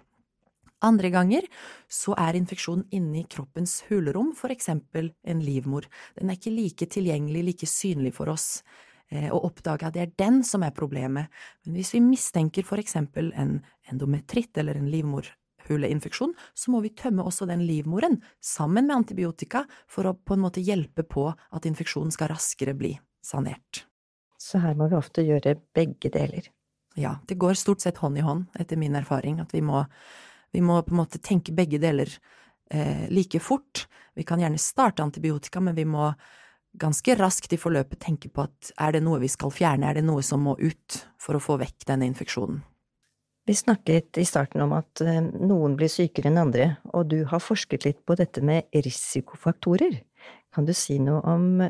[0.84, 1.44] Andre ganger
[1.92, 5.88] så er infeksjonen inni kroppens hulrom, for eksempel en livmor.
[6.16, 8.62] Den er ikke like tilgjengelig, like synlig for oss
[9.10, 11.26] og oppdage at det er den som er problemet.
[11.64, 13.56] Men hvis vi mistenker for eksempel en
[13.90, 20.06] endometritt eller en livmorhuleinfeksjon, så må vi tømme også den livmoren sammen med antibiotika for
[20.06, 22.94] å på en måte hjelpe på at infeksjonen skal raskere bli
[23.24, 23.84] sanert.
[24.40, 26.46] Så her må vi ofte gjøre begge deler.
[26.98, 29.84] Ja, det går stort sett hånd i hånd, etter min erfaring, at vi må,
[30.54, 32.10] vi må på en måte tenke begge deler
[32.70, 33.86] eh, like fort.
[34.14, 36.08] Vi kan gjerne starte antibiotika, men vi må
[36.78, 40.06] ganske raskt i forløpet tenke på at er det noe vi skal fjerne, er det
[40.06, 42.62] noe som må ut for å få vekk denne infeksjonen?
[43.48, 47.42] Vi snakket i starten om at eh, noen blir sykere enn andre, og du har
[47.42, 50.02] forsket litt på dette med risikofaktorer.
[50.54, 51.64] Kan du si noe om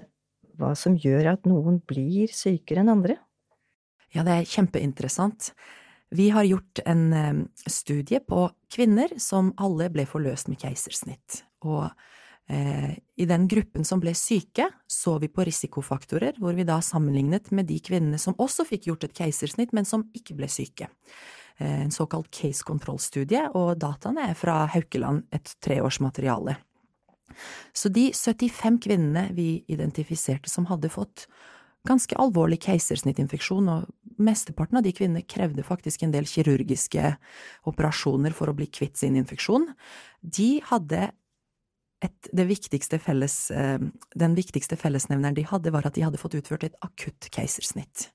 [0.61, 3.17] hva som gjør at noen blir sykere enn andre?
[4.13, 5.53] Ja, det er kjempeinteressant.
[6.11, 11.89] Vi har gjort en eh, studie på kvinner som alle ble forløst med keisersnitt, og
[12.51, 17.69] I den gruppen som ble syke, så vi på risikofaktorer, hvor vi da sammenlignet med
[17.69, 20.89] de kvinnene som også fikk gjort et keisersnitt, men som ikke ble syke.
[21.61, 26.57] Eh, en såkalt case control-studie, og dataene er fra Haukeland, et treårsmateriale.
[27.77, 31.27] Så de 75 kvinnene vi identifiserte som hadde fått
[31.89, 37.15] ganske alvorlig keisersnittinfeksjon, og mesteparten av de kvinnene krevde faktisk en del kirurgiske
[37.71, 39.71] operasjoner for å bli kvitt sin infeksjon,
[40.21, 41.07] de hadde
[42.05, 43.79] et, viktigste felles, eh,
[44.17, 48.09] den viktigste fellesnevneren de hadde, var at de hadde fått utført et akutt keisersnitt.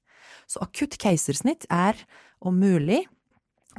[0.48, 2.00] Så akutt keisersnitt er,
[2.39, 3.04] om mulig,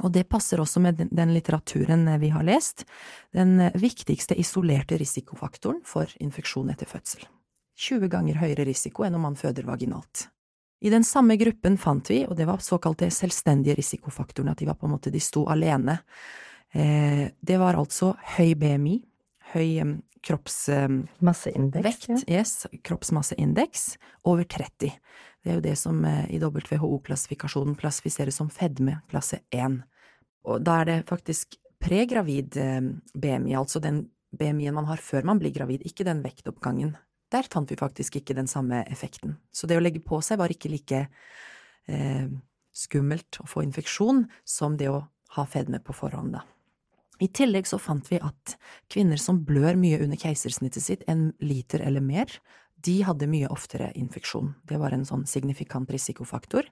[0.03, 2.85] og det passer også med den, litteraturen vi har lest,
[3.33, 7.25] den viktigste isolerte risikofaktoren for infeksjon etter fødsel.
[7.77, 10.27] 20 ganger høyere risiko enn om man føder vaginalt.
[10.81, 14.77] I den samme gruppen fant vi, og det var såkalte selvstendige risikofaktorene, at de var
[14.77, 15.97] på en måte, de sto alene.
[16.69, 18.99] Eh, det var altså høy BMI,
[19.53, 22.17] høy kroppsvekt, ja.
[22.39, 24.91] yes, kroppsmasseindeks, over 30.
[25.43, 29.79] Det er jo det som eh, i WHO-klassifikasjonen klassifiseres som fedme klasse 1.
[30.47, 32.57] Og da er det faktisk pregravid
[33.13, 34.07] BMI, altså den
[34.37, 36.95] BMI-en man har før man blir gravid, ikke den vektoppgangen.
[37.31, 39.37] Der fant vi faktisk ikke den samme effekten.
[39.51, 41.05] Så det å legge på seg var ikke like
[41.87, 42.27] eh,
[42.75, 45.01] skummelt å få infeksjon som det å
[45.35, 46.45] ha fedme på forhånd, da.
[47.23, 48.55] I tillegg så fant vi at
[48.93, 52.31] kvinner som blør mye under keisersnittet sitt, en liter eller mer,
[52.85, 54.51] de hadde mye oftere infeksjon.
[54.69, 56.67] Det var en sånn signifikant risikofaktor.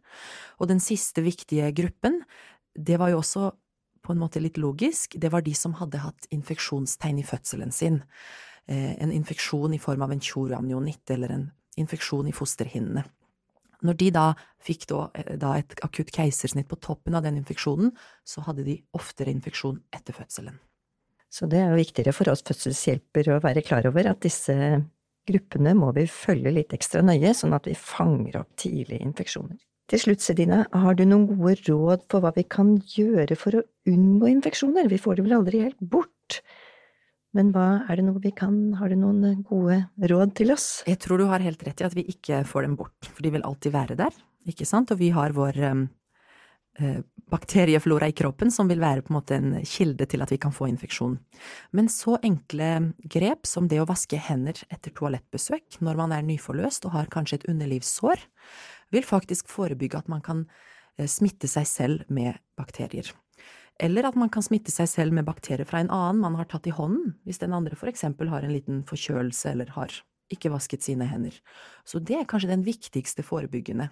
[0.62, 2.22] Og den siste viktige gruppen,
[2.78, 3.50] det var jo også
[4.06, 8.04] på en måte litt logisk, det var de som hadde hatt infeksjonstegn i fødselen sin.
[8.70, 11.48] Eh, en infeksjon i form av en tjoramnionitt eller en
[11.82, 13.04] infeksjon i fosterhinnene.
[13.84, 14.26] Når de da
[14.64, 15.02] fikk da,
[15.42, 17.92] da et akutt keisersnitt på toppen av den infeksjonen,
[18.24, 20.58] så hadde de oftere infeksjon etter fødselen.
[21.36, 24.56] Så det er jo viktigere for oss fødselshjelper å være klar over at disse
[25.28, 29.58] gruppene må vi følge litt ekstra nøye, sånn at vi fanger opp tidlige infeksjoner.
[29.92, 33.66] Til slutt, Sedina, har du noen gode råd for hva vi kan gjøre for å
[33.92, 34.88] unngå infeksjoner?
[34.90, 36.40] Vi får det vel aldri helt bort?
[37.36, 40.70] Men hva er det noe vi kan, har du noen gode råd til oss?
[40.88, 43.34] Jeg tror du har helt rett i at vi ikke får dem bort, for de
[43.36, 44.16] vil alltid være der,
[44.48, 45.82] ikke sant, og vi har vår um,
[47.32, 50.54] bakterieflora i kroppen som vil være på en måte en kilde til at vi kan
[50.56, 51.18] få infeksjon.
[51.76, 56.88] Men så enkle grep som det å vaske hender etter toalettbesøk når man er nyforløst
[56.88, 58.24] og har kanskje et underlivssår,
[58.94, 60.46] vil faktisk forebygge at man kan
[61.00, 63.10] eh, smitte seg selv med bakterier.
[63.82, 66.68] Eller at man kan smitte seg selv med bakterier fra en annen man har tatt
[66.70, 69.92] i hånden, hvis den andre for eksempel har en liten forkjølelse eller har
[70.32, 71.36] ikke vasket sine hender.
[71.86, 73.90] Så det er kanskje den viktigste forebyggende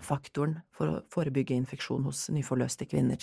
[0.00, 3.20] faktoren for å forebygge infeksjon hos nyforløste kvinner.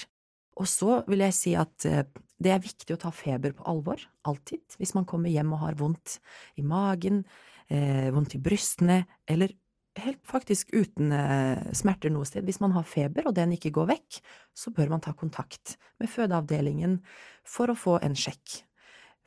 [0.57, 2.03] Og så vil jeg si at eh,
[2.41, 5.77] det er viktig å ta feber på alvor, alltid, hvis man kommer hjem og har
[5.79, 6.17] vondt
[6.57, 7.23] i magen,
[7.69, 9.53] eh, vondt i brystene, eller
[10.03, 12.45] helt faktisk uten eh, smerter noe sted.
[12.47, 14.19] Hvis man har feber og den ikke går vekk,
[14.57, 16.99] så bør man ta kontakt med fødeavdelingen
[17.47, 18.61] for å få en sjekk.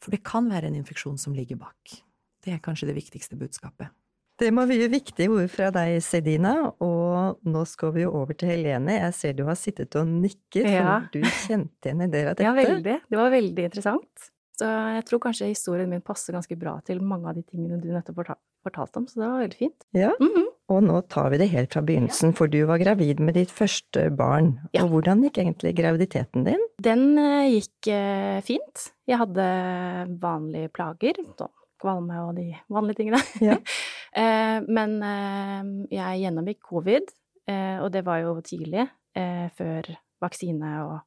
[0.01, 2.01] For det kan være en infeksjon som ligger bak.
[2.41, 3.93] Det er kanskje det viktigste budskapet.
[4.41, 8.49] Det må mye viktige ord fra deg, Sedina, og nå skal vi jo over til
[8.55, 8.95] Helene.
[8.97, 10.95] Jeg ser du har sittet og nikket, for ja.
[11.13, 12.47] du kjente igjen en del av dette.
[12.47, 12.95] Ja, veldig.
[13.05, 14.31] Det var veldig interessant.
[14.61, 17.91] Så jeg tror kanskje historien min passer ganske bra til mange av de tingene du
[17.93, 18.33] nettopp
[18.65, 19.87] fortalte om, så det var veldig fint.
[19.97, 20.49] Ja, mm -hmm.
[20.71, 24.07] Og nå tar vi det helt fra begynnelsen, for du var gravid med ditt første
[24.17, 24.53] barn.
[24.75, 24.85] Ja.
[24.85, 26.63] Og hvordan gikk egentlig graviditeten din?
[26.83, 28.87] Den uh, gikk uh, fint.
[29.11, 29.47] Jeg hadde
[30.23, 31.19] vanlige plager,
[31.81, 33.23] kvalme og de vanlige tingene.
[33.43, 33.59] Ja.
[33.59, 34.99] uh, men
[35.91, 37.13] jeg gjennomgikk covid,
[37.51, 38.85] og det var jo tidlig,
[39.59, 39.89] før
[40.23, 41.01] vaksine og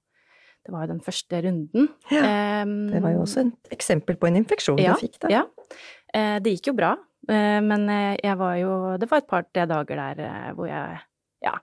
[0.64, 1.88] det var jo den første runden.
[2.12, 5.32] Ja, det var jo også et eksempel på en infeksjon ja, du fikk da.
[5.32, 5.44] Ja.
[6.14, 9.64] Eh, det gikk jo bra, eh, men eh, jeg var jo Det var et par-tre
[9.70, 10.98] dager der hvor jeg
[11.44, 11.54] Ja,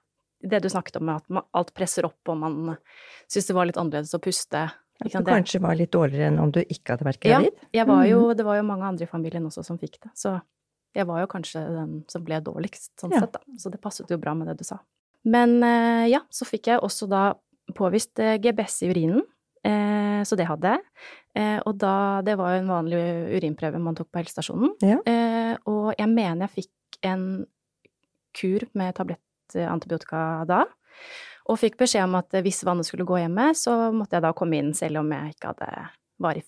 [0.40, 2.76] det du snakket om, at alt presser opp, og man
[3.26, 4.62] syntes det var litt annerledes å puste.
[5.00, 7.60] At du kanskje var litt dårligere enn om du ikke hadde vært gravid?
[7.76, 8.32] Ja, var jo, mm.
[8.36, 10.12] det var jo mange andre i familien også som fikk det.
[10.16, 10.34] Så
[10.96, 13.22] jeg var jo kanskje den som ble dårligst, sånn ja.
[13.24, 13.60] sett, da.
[13.60, 14.80] Så det passet jo bra med det du sa.
[15.28, 15.60] Men
[16.08, 17.24] ja, så fikk jeg også da
[17.76, 19.22] påvist eh, GBS i urinen,
[19.66, 20.84] eh, så det hadde jeg.
[21.38, 23.00] Eh, og da Det var jo en vanlig
[23.38, 24.74] urinprøve man tok på helsestasjonen.
[24.82, 24.98] Ja.
[25.70, 27.24] og jeg mener jeg fikk en
[28.36, 30.64] kur med tablettantibiotika da.
[31.50, 34.60] Og fikk beskjed om at hvis vannet skulle gå hjemme, så måtte jeg da komme
[34.60, 35.70] inn selv om jeg ikke hadde
[36.20, 36.44] var i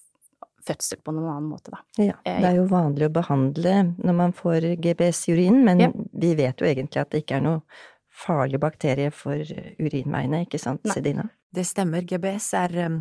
[0.67, 1.81] fødsel på noen annen måte, da.
[1.99, 5.89] Ja, det er jo vanlig å behandle når man får GBS i urinen, men ja.
[5.93, 7.81] vi vet jo egentlig at det ikke er noe
[8.23, 9.39] farlig bakterie for
[9.83, 10.97] urinveiene, ikke sant, Nei.
[10.97, 11.29] Sedina?
[11.53, 12.05] Det stemmer.
[12.09, 13.01] GBS er um,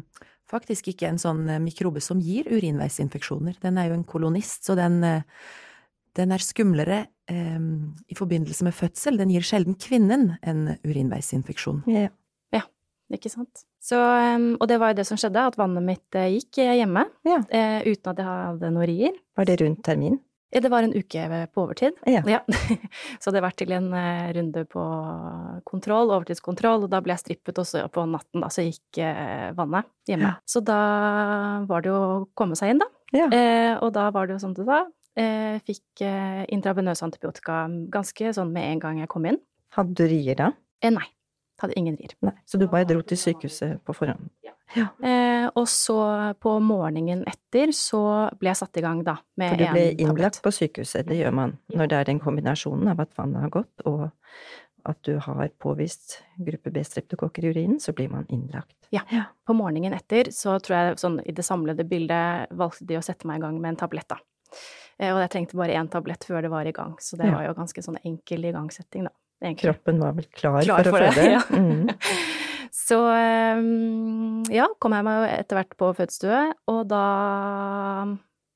[0.52, 3.60] faktisk ikke en sånn uh, mikrobe som gir urinveisinfeksjoner.
[3.64, 5.52] Den er jo en kolonist, så den, uh,
[6.20, 9.20] den er skumlere um, i forbindelse med fødsel.
[9.22, 11.86] Den gir sjelden kvinnen en urinveisinfeksjon.
[11.92, 12.10] Ja.
[12.56, 12.66] ja.
[13.14, 13.66] Ikke sant.
[13.82, 17.08] Så, um, og det var jo det som skjedde, at vannet mitt uh, gikk hjemme
[17.28, 17.40] ja.
[17.86, 19.16] uten at jeg hadde noen rier.
[19.40, 20.20] Var det rundt termin?
[20.52, 21.98] Det var en uke på overtid.
[22.10, 22.22] Ja.
[22.28, 22.40] ja.
[23.24, 24.86] Så det var til en eh, runde på
[25.68, 29.88] kontroll, overtidskontroll, og da ble jeg strippet også på natten, da, så gikk eh, vannet
[30.10, 30.34] hjemme.
[30.34, 30.34] Ja.
[30.44, 30.80] Så da
[31.70, 32.90] var det jo å komme seg inn, da.
[33.12, 34.84] Eh, og da var det jo som du sa,
[35.20, 39.40] eh, fikk eh, intravenøs antibiotika ganske sånn med en gang jeg kom inn.
[39.76, 40.52] Hadde du rier da?
[40.84, 41.08] Eh, nei.
[41.62, 42.16] Hadde ingen rier.
[42.26, 44.32] Nei, Så du bare dro til sykehuset på forhånd?
[44.78, 44.88] Ja.
[45.04, 46.00] Eh, og så
[46.40, 48.02] på morgenen etter så
[48.40, 49.70] ble jeg satt i gang, da, med en tablett.
[49.70, 53.04] For du ble innlagt på sykehuset, det gjør man når det er den kombinasjonen av
[53.04, 54.10] at vannet har gått og
[54.90, 58.74] at du har påvist gruppe B-streptokokker i urinen, så blir man innlagt.
[58.90, 59.04] Ja.
[59.14, 59.28] ja.
[59.46, 63.30] På morgenen etter så tror jeg sånn i det samlede bildet valgte de å sette
[63.30, 64.18] meg i gang med en tablett, da.
[64.98, 67.36] Eh, og jeg trengte bare én tablett før det var i gang, så det ja.
[67.38, 69.70] var jo ganske sånn enkel igangsetting, da egentlig.
[69.70, 71.32] Kroppen var vel klar, klar for, for, å føde?
[71.36, 71.42] Ja.
[71.50, 72.50] Mm.
[72.82, 77.06] Så ehm, ja, kom jeg meg etter hvert på fødestue, og da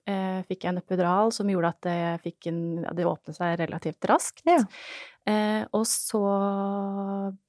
[0.10, 2.62] eh, fikk jeg en epidural som gjorde at jeg fikk en,
[2.98, 4.46] det åpnet seg relativt raskt.
[4.50, 4.64] Ja.
[5.26, 6.22] Eh, og så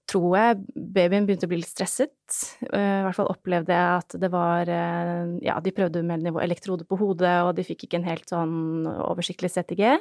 [0.08, 2.14] tror jeg babyen begynte å bli litt stresset.
[2.70, 6.40] Eh, I hvert fall opplevde jeg at det var eh, Ja, de prøvde med nivå
[6.44, 9.96] elektrode på hodet, og de fikk ikke en helt sånn oversiktlig CTG.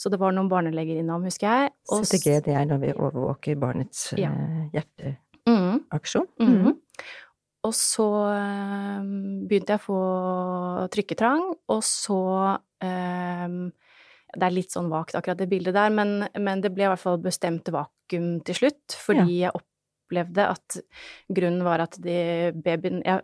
[0.00, 1.74] Så det var noen barneleger innom, husker jeg.
[1.92, 4.32] Og CTG, det er når vi overvåker barnets ja.
[4.76, 5.26] hjerteaksjon?
[5.50, 5.80] Mm.
[6.40, 6.76] Mm.
[7.68, 8.06] Og så
[9.50, 10.00] begynte jeg å få
[10.94, 12.20] trykketrang, og så
[12.80, 17.02] Det er litt sånn vagt, akkurat det bildet der, men, men det ble i hvert
[17.02, 20.78] fall bestemt vakuum til slutt, fordi jeg opplevde at
[21.28, 22.16] grunnen var at de
[22.54, 23.20] babyen jeg,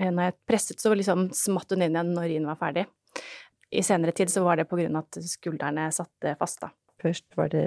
[0.00, 2.86] Når jeg presset, så liksom smatt hun inn igjen når ringen var ferdig.
[3.70, 6.70] I senere tid så var det på grunn av at skuldrene satte fast, da.
[7.00, 7.66] Først var det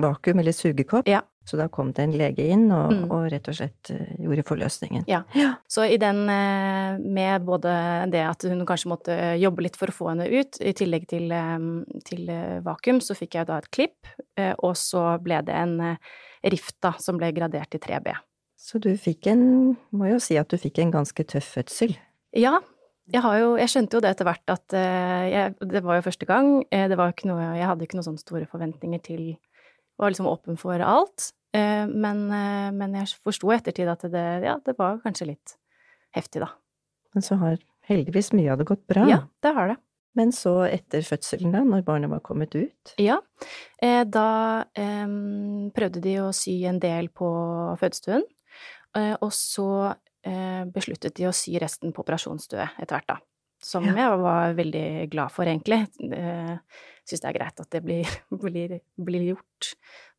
[0.00, 1.22] vakuum eller sugekopp, Ja.
[1.44, 3.04] Så da kom det en lege inn og, Mm.
[3.10, 5.04] og rett og slett eh, gjorde forløsningen.
[5.10, 5.22] Ja.
[5.68, 7.72] Så i den, eh, med både
[8.12, 11.30] det at hun kanskje måtte jobbe litt for å få henne ut, i tillegg til,
[11.32, 11.58] eh,
[12.04, 15.80] til eh, vakuum, så fikk jeg da et klipp, eh, og så ble det en
[15.80, 15.96] eh,
[16.44, 18.14] rift da, som ble gradert til 3B.
[18.58, 21.96] Så du fikk en, må jo si at du fikk en ganske tøff fødsel.
[22.38, 22.60] Ja,
[23.12, 26.04] jeg har jo, jeg skjønte jo det etter hvert at eh, jeg, det var jo
[26.06, 29.24] første gang, eh, det var ikke noe, jeg hadde ikke noen sånne store forventninger til,
[30.02, 34.26] var liksom åpen for alt, eh, men, eh, men jeg forsto i ettertid at det,
[34.46, 35.56] ja, det var kanskje litt
[36.16, 36.52] heftig da.
[37.14, 37.56] Men så har
[37.88, 39.06] heldigvis mye av det gått bra.
[39.08, 39.78] Ja, det har det.
[40.18, 43.22] Men så etter fødselen da, når barnet var kommet ut, Ja,
[43.80, 45.08] eh, da eh,
[45.72, 47.28] prøvde de å sy en del på
[47.80, 48.26] fødestuen,
[48.92, 49.94] og så
[50.26, 53.16] eh, besluttet de å sy resten på operasjonsstue etter hvert, da.
[53.62, 53.94] Som Ja.
[53.94, 55.86] jeg var veldig glad for, egentlig.
[56.00, 56.58] Jeg
[57.04, 58.06] Syns det er greit at det blir,
[58.42, 59.72] blir, blir gjort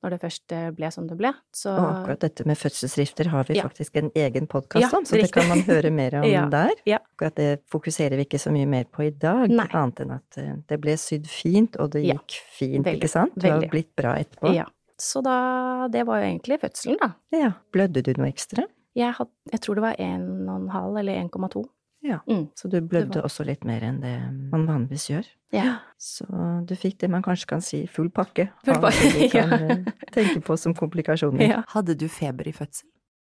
[0.03, 1.29] når det først eh, ble som det ble.
[1.55, 3.63] Så og akkurat dette med fødselsrifter har vi Ja.
[3.69, 5.33] faktisk en egen podkast Ja, om, så det riktig.
[5.37, 6.73] kan man høre mer om der.
[6.99, 9.67] Akkurat det fokuserer vi ikke så mye mer på i dag, Nei.
[9.71, 13.31] annet enn at eh, det ble sydd fint, og det gikk fint, veldig, ikke sant?
[13.39, 14.51] Det har blitt bra etterpå.
[14.55, 14.65] ja.
[14.99, 17.13] Så da Det var jo egentlig fødselen, da.
[17.31, 17.53] Ja.
[17.71, 18.67] Blødde du noe ekstra?
[18.95, 21.63] Jeg, had, jeg tror det var 1,5 eller 1,2.
[22.03, 22.19] Ja.
[22.27, 22.49] Mm.
[22.55, 24.13] Så du blødde var- også litt mer enn det
[24.51, 25.27] man vanligvis gjør?
[25.53, 25.77] Ja.
[25.97, 26.25] Så
[26.67, 29.49] du fikk det man kanskje kan si full pakke Full av pakke, det vi kan
[29.53, 29.77] ja.
[29.77, 31.47] eh, tenke på som komplikasjoner.
[31.47, 31.61] ja.
[31.69, 32.89] Hadde du feber i fødsel?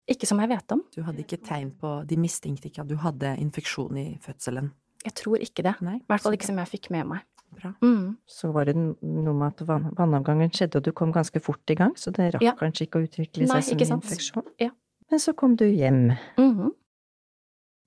[0.10, 0.84] Ikke som jeg vet om.
[0.96, 4.72] Du hadde ikke tegn på De mistenkte ikke at du hadde infeksjon i fødselen?
[5.06, 5.76] Jeg tror ikke det.
[5.82, 7.20] I hvert fall ikke som jeg fikk med meg.
[7.56, 7.72] Bra.
[7.82, 8.18] Mm.
[8.30, 11.76] Så var det noe med at vann, vannavgangen skjedde, og du kom ganske fort i
[11.76, 12.52] gang, så det rakk Ja.
[12.60, 14.44] kanskje ikke å utvikle Nei, seg som ikke infeksjon.
[14.60, 14.70] Ja.
[15.10, 16.12] Men så kom du hjem.
[16.38, 16.70] Mhm.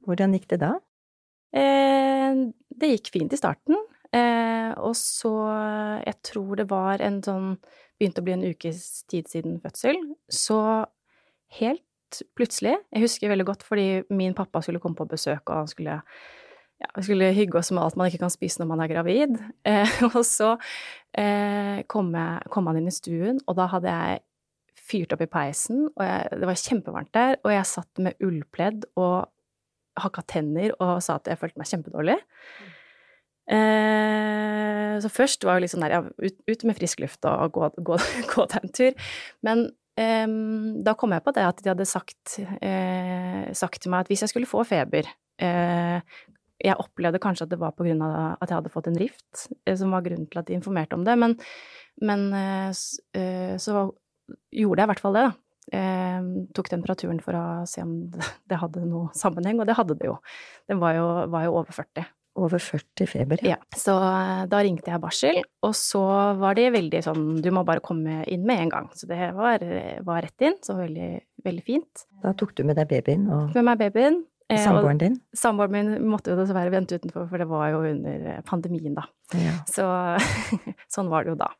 [0.06, 0.72] Hvordan gikk det da?
[1.52, 2.42] Eh,
[2.82, 3.76] det gikk fint i starten,
[4.16, 5.32] eh, og så
[6.04, 7.56] Jeg tror det var en sånn
[8.00, 10.86] Begynte å bli en ukes tid siden fødsel, så
[11.60, 15.68] helt plutselig Jeg husker veldig godt fordi min pappa skulle komme på besøk, og han
[15.68, 16.00] skulle
[16.82, 19.36] ja, vi skulle hygge oss med alt man ikke kan spise når man er gravid.
[19.68, 20.56] Eh, og så
[21.14, 24.22] eh, kom, jeg, kom han inn i stuen, og da hadde jeg
[24.82, 28.88] fyrt opp i peisen, og jeg, det var kjempevarmt der, og jeg satt med ullpledd
[28.98, 29.30] og
[30.00, 32.18] hakka tenner og sa at jeg følte meg kjempedårlig.
[33.52, 37.56] Eh, så først var jeg litt sånn der, ja, ut, ut med frisk luft og
[37.56, 37.98] gå, gå,
[38.32, 39.08] gå deg en tur.
[39.46, 39.64] Men
[40.00, 40.26] eh,
[40.86, 44.24] da kom jeg på det at de hadde sagt, eh, sagt til meg at hvis
[44.24, 45.08] jeg skulle få feber
[45.42, 45.98] eh,
[46.62, 49.48] Jeg opplevde kanskje at det var på grunn av at jeg hadde fått en rift,
[49.66, 51.34] eh, som var grunnen til at de informerte om det, men,
[52.00, 52.84] men eh,
[53.18, 53.88] eh, så
[54.54, 55.41] gjorde jeg i hvert fall det, da.
[55.70, 56.24] Eh,
[56.56, 57.94] tok temperaturen for å se om
[58.50, 60.16] det, hadde noe sammenheng, og det hadde det jo.
[60.70, 62.08] Den var jo, var jo over 40.
[62.42, 63.42] Over 40 feber?
[63.44, 66.00] Ja, så eh, da ringte jeg barsel, og så
[66.40, 68.90] var de veldig sånn du må bare komme inn med en gang.
[68.96, 69.62] Så det var,
[70.08, 71.10] var rett inn, så veldig,
[71.44, 72.06] veldig fint.
[72.24, 74.22] Da tok du med deg babyen og Med meg babyen.
[74.48, 75.18] eh, samboeren din?
[75.36, 79.06] Samboeren min måtte jo dessverre vente utenfor, for det var jo under eh, pandemien, da.
[79.36, 79.58] Ja.
[79.68, 79.86] Så
[80.96, 81.52] sånn var det jo da.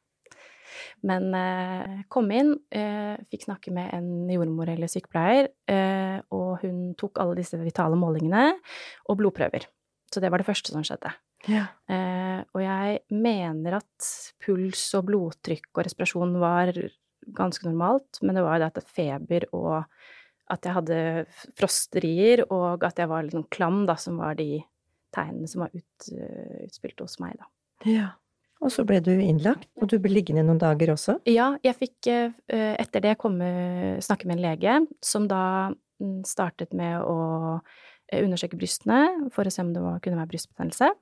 [1.09, 6.93] Men eh, kom inn, eh, fikk snakke med en jordmor eller sykepleier, eh, og hun
[6.99, 8.53] tok alle disse vitale målingene
[9.11, 9.67] og blodprøver.
[10.13, 11.11] Så det var det første som skjedde.
[11.51, 11.67] Ja.
[11.91, 14.11] Eh, og jeg mener at
[14.45, 16.71] puls og blodtrykk og respirasjon var
[17.35, 19.83] ganske normalt, men det var jo det at feber og
[20.53, 20.99] at jeg hadde
[21.57, 24.61] frosterier, og at jeg var litt sånn klam, da, som var de
[25.15, 27.49] tegnene som var ut, eh, utspilt hos meg, da.
[27.89, 28.09] ja.
[28.63, 31.17] Og så ble du innlagt, og du ble liggende noen dager også?
[31.31, 33.49] Ja, jeg fikk eh, etter det komme,
[34.05, 37.17] snakke med en lege, som da mm, startet med å
[37.59, 40.93] eh, undersøke brystene for å se om det kunne være brystbetennelse.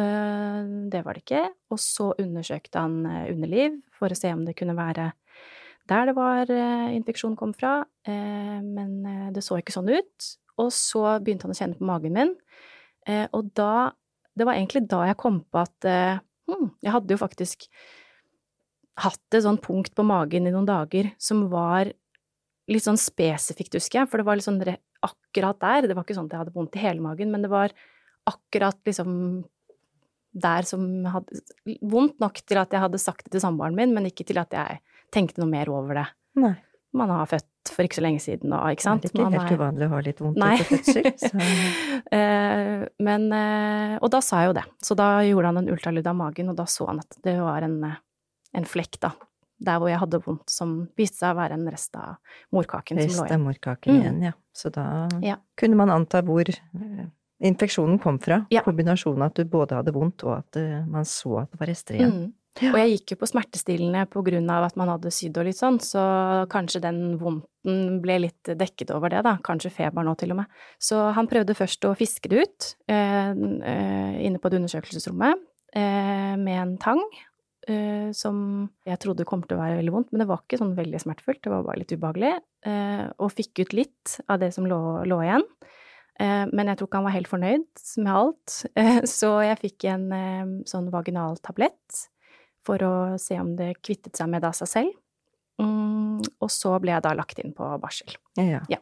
[0.00, 1.44] Eh, Det var det ikke.
[1.74, 5.12] Og så undersøkte han underliv for å se om det kunne være
[5.90, 6.46] der det var
[6.94, 10.26] infeksjon kom fra, men det så ikke sånn ut.
[10.62, 12.30] Og så begynte han å kjenne på magen min,
[13.34, 13.90] og da
[14.38, 15.88] Det var egentlig da jeg kom på at
[16.50, 17.66] hm, jeg hadde jo faktisk
[19.00, 21.92] hatt et sånn punkt på magen i noen dager som var
[22.70, 25.88] litt sånn spesifikt, husker jeg, for det var litt sånn akkurat der.
[25.88, 27.74] Det var ikke sånn at jeg hadde vondt i hele magen, men det var
[28.28, 29.12] akkurat liksom
[30.30, 31.40] der som hadde
[31.82, 34.52] Vondt nok til at jeg hadde sagt det til samboeren min, men ikke til at
[34.54, 34.78] jeg
[35.10, 36.06] tenkte noe mer over det.
[36.38, 36.54] Nei.
[36.92, 39.02] Man har født for ikke så lenge siden og ikke sant.
[39.02, 41.10] Det er ikke Man helt er- uvanlig å ha litt vondt etter fødsel.
[41.22, 41.34] Så
[42.10, 44.64] Eh, men eh, Og da sa jeg jo det.
[44.82, 47.62] Så da gjorde han en ultralyd av magen, og da så han at det var
[47.62, 47.98] en, eh,
[48.58, 49.12] en flekk, da.
[49.62, 52.16] Der hvor jeg hadde vondt, som viste seg å være en rest av
[52.56, 53.22] morkaken som lå igjen.
[53.22, 54.00] rest av morkaken Mm.
[54.00, 54.32] igjen, ja.
[54.56, 55.36] Så da Ja.
[55.56, 56.44] kunne man anta hvor
[57.40, 58.46] infeksjonen kom fra.
[58.50, 58.62] Ja.
[58.62, 60.56] Kombinasjonen av at du både hadde vondt, og at
[60.88, 62.12] man så at det var rester igjen.
[62.12, 62.32] Mm.
[62.72, 65.56] Og jeg gikk jo på smertestillende på grunn av at man hadde sydd og litt
[65.56, 66.02] sånn, så
[66.50, 69.36] kanskje den vondten ble litt dekket over det, da.
[69.46, 70.58] Kanskje feber nå, til og med.
[70.82, 75.40] Så han prøvde først å fiske det ut eh, eh, inne på det undersøkelsesrommet
[75.78, 77.00] eh, med en tang.
[77.70, 80.74] eh, som jeg trodde kom til å være veldig vondt, men det var ikke sånn
[80.76, 82.34] veldig smertefullt, det var bare litt ubehagelig.
[82.66, 85.44] eh, og fikk ut litt av det som lå, lå igjen.
[86.20, 88.56] Eh, men jeg tror ikke han var helt fornøyd med alt,
[89.18, 90.08] så jeg fikk en
[90.68, 92.08] sånn vaginal tablett
[92.66, 94.98] for å se om det kvittet seg med det av seg selv.
[95.60, 98.14] Mm, og så ble jeg da lagt inn på barsel.
[98.40, 98.62] Ja.
[98.72, 98.80] Ja.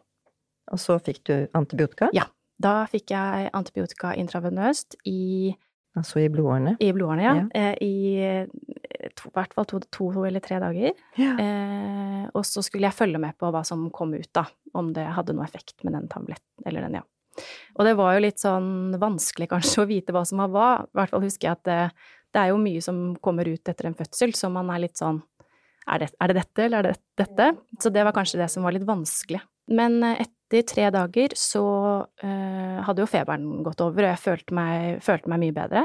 [0.72, 2.28] Og så fikk du antibiotika, Ja.
[2.58, 5.52] Da fikk jeg antibiotika intravenøst i,
[5.94, 6.72] altså i blodårene.
[6.82, 7.34] i blodårene, ja.
[7.38, 7.44] Ja.
[7.54, 7.92] Eh, I
[8.26, 10.90] eh, to, hvert fall to, to eller tre dager.
[11.14, 11.36] Ja.
[11.38, 14.48] Eh, og så skulle jeg følge med på hva som kom ut, da.
[14.74, 17.06] Om det hadde noe effekt med den tabletten, eller den, ja.
[17.78, 20.68] Og det var jo litt sånn vanskelig kanskje å vite hva som var hva.
[20.82, 21.80] I hvert fall husker jeg at det,
[22.34, 25.22] det er jo mye som kommer ut etter en fødsel, så man er litt sånn
[25.88, 27.52] er det, er det dette, eller er det dette?
[27.80, 29.40] Så det var kanskje det som var litt vanskelig.
[29.72, 31.64] Men eh, etter tre dager så
[32.24, 35.84] eh, hadde jo feberen gått over, og jeg følte meg, følte meg mye bedre.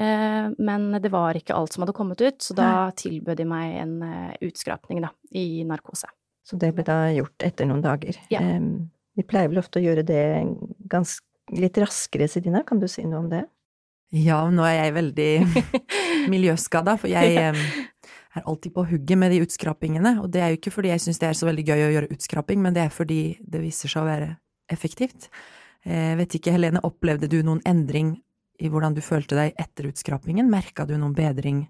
[0.00, 3.76] Eh, men det var ikke alt som hadde kommet ut, så da tilbød de meg
[3.82, 6.08] en uh, utskrapning, da, i narkose.
[6.42, 8.16] Så det ble da gjort etter noen dager.
[8.32, 8.40] Ja.
[8.42, 10.24] Em, vi pleier vel ofte å gjøre det
[10.90, 12.64] ganske litt raskere, Sedina.
[12.66, 13.44] Kan du si noe om det?
[14.12, 15.30] Ja, nå er jeg veldig
[16.32, 17.56] miljøskada, for jeg er
[18.44, 20.18] alltid på hugget med de utskrapingene.
[20.20, 22.12] Og det er jo ikke fordi jeg syns det er så veldig gøy å gjøre
[22.12, 24.34] utskraping, men det er fordi det viser seg å være
[24.72, 25.30] effektivt.
[25.88, 28.14] Jeg vet ikke, Helene, opplevde du noen endring
[28.62, 30.50] i hvordan du følte deg etter utskrapingen?
[30.50, 31.64] Merka du noen bedring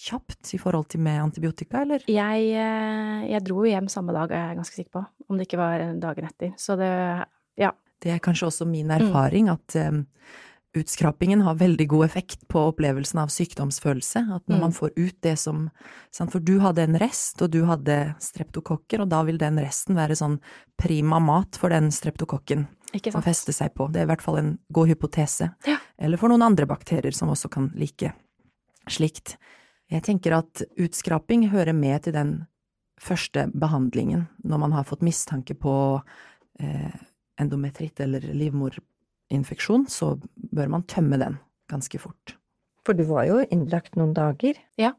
[0.00, 2.04] kjapt i forhold til med antibiotika, eller?
[2.08, 5.60] Jeg, eh, jeg dro hjem samme dag, er jeg ganske sikker på, om det ikke
[5.60, 6.54] var dagen etter.
[6.56, 6.88] Så det,
[7.60, 7.74] ja.
[8.00, 9.76] Det er kanskje også min erfaring at
[10.76, 14.22] utskrapingen har veldig god effekt på opplevelsen av sykdomsfølelse.
[14.36, 14.60] At når Mm.
[14.60, 15.70] man får ut det som
[16.12, 19.94] sant, For du hadde en rest, og du hadde streptokokker, og da vil den resten
[19.96, 20.40] være sånn
[20.78, 23.90] prima mat for den streptokokken å feste seg på.
[23.90, 25.54] Det er i hvert fall en god hypotese.
[25.66, 25.78] Ja.
[25.98, 28.12] Eller for noen andre bakterier som også kan like
[28.88, 29.36] slikt.
[29.90, 32.46] Jeg tenker at utskraping hører med til den
[33.00, 36.02] første behandlingen når man har fått mistanke på
[36.60, 36.92] eh,
[37.38, 38.20] endometritt eller
[39.30, 40.18] livmorinfeksjon, så
[40.52, 41.38] bør man tømme den
[41.70, 42.36] ganske fort.
[42.84, 44.54] For du var jo innlagt noen dager.
[44.78, 44.92] Ja.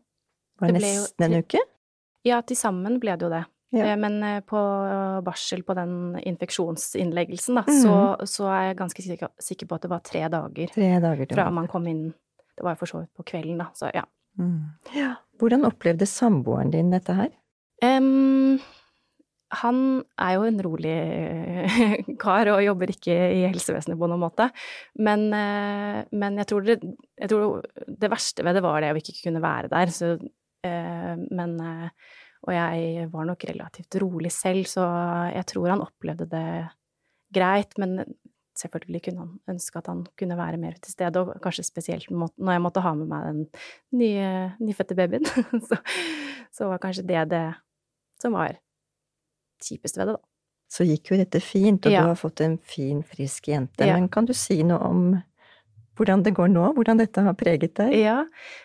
[0.61, 1.59] Var Det nesten en uke?
[2.23, 3.45] Ja, til sammen ble det jo det.
[3.73, 3.85] Ja.
[3.93, 4.57] Eh, Men eh, på
[5.23, 7.81] barsel på den infeksjonsinnleggelsen, da, Mhm.
[7.81, 11.25] så, så er jeg ganske sikker, sikker på at det var tre dager Tre dager
[11.33, 12.13] fra man kom inn.
[12.55, 14.03] Det var jo for så vidt på kvelden, da, så ja.
[14.37, 14.71] Mm.
[14.95, 15.15] Ja.
[15.39, 17.29] Hvordan opplevde samboeren din dette her?
[17.81, 18.59] Em,
[19.59, 19.79] han
[20.21, 20.95] er jo en rolig
[22.23, 24.47] kar og jobber ikke i helsevesenet på noen måte.
[25.03, 26.77] Men, eh, men jeg, tror det,
[27.19, 29.93] jeg tror det verste ved det var det å ikke kunne være der.
[29.95, 30.15] Så,
[30.67, 34.81] eh, men eh, Og jeg var nok relativt rolig selv, så
[35.29, 36.47] jeg tror han opplevde det
[37.29, 37.75] greit.
[37.77, 37.99] Men
[38.57, 42.55] selvfølgelig kunne han ønske at han kunne være mer til stede, og kanskje spesielt når
[42.55, 43.45] jeg måtte ha med meg den
[43.99, 45.29] nye, nyfødte babyen.
[45.69, 45.77] så,
[46.49, 47.45] så var kanskje det det
[48.21, 48.57] som var
[49.63, 50.21] kjipest ved det, da.
[50.71, 52.01] Så gikk jo dette fint, og Ja.
[52.01, 53.85] du har fått en fin, frisk jente.
[53.85, 53.97] Ja.
[53.97, 55.23] Men kan du si noe om
[55.99, 56.69] hvordan det går nå?
[56.77, 57.93] Hvordan dette har preget deg?
[57.99, 58.21] Ja.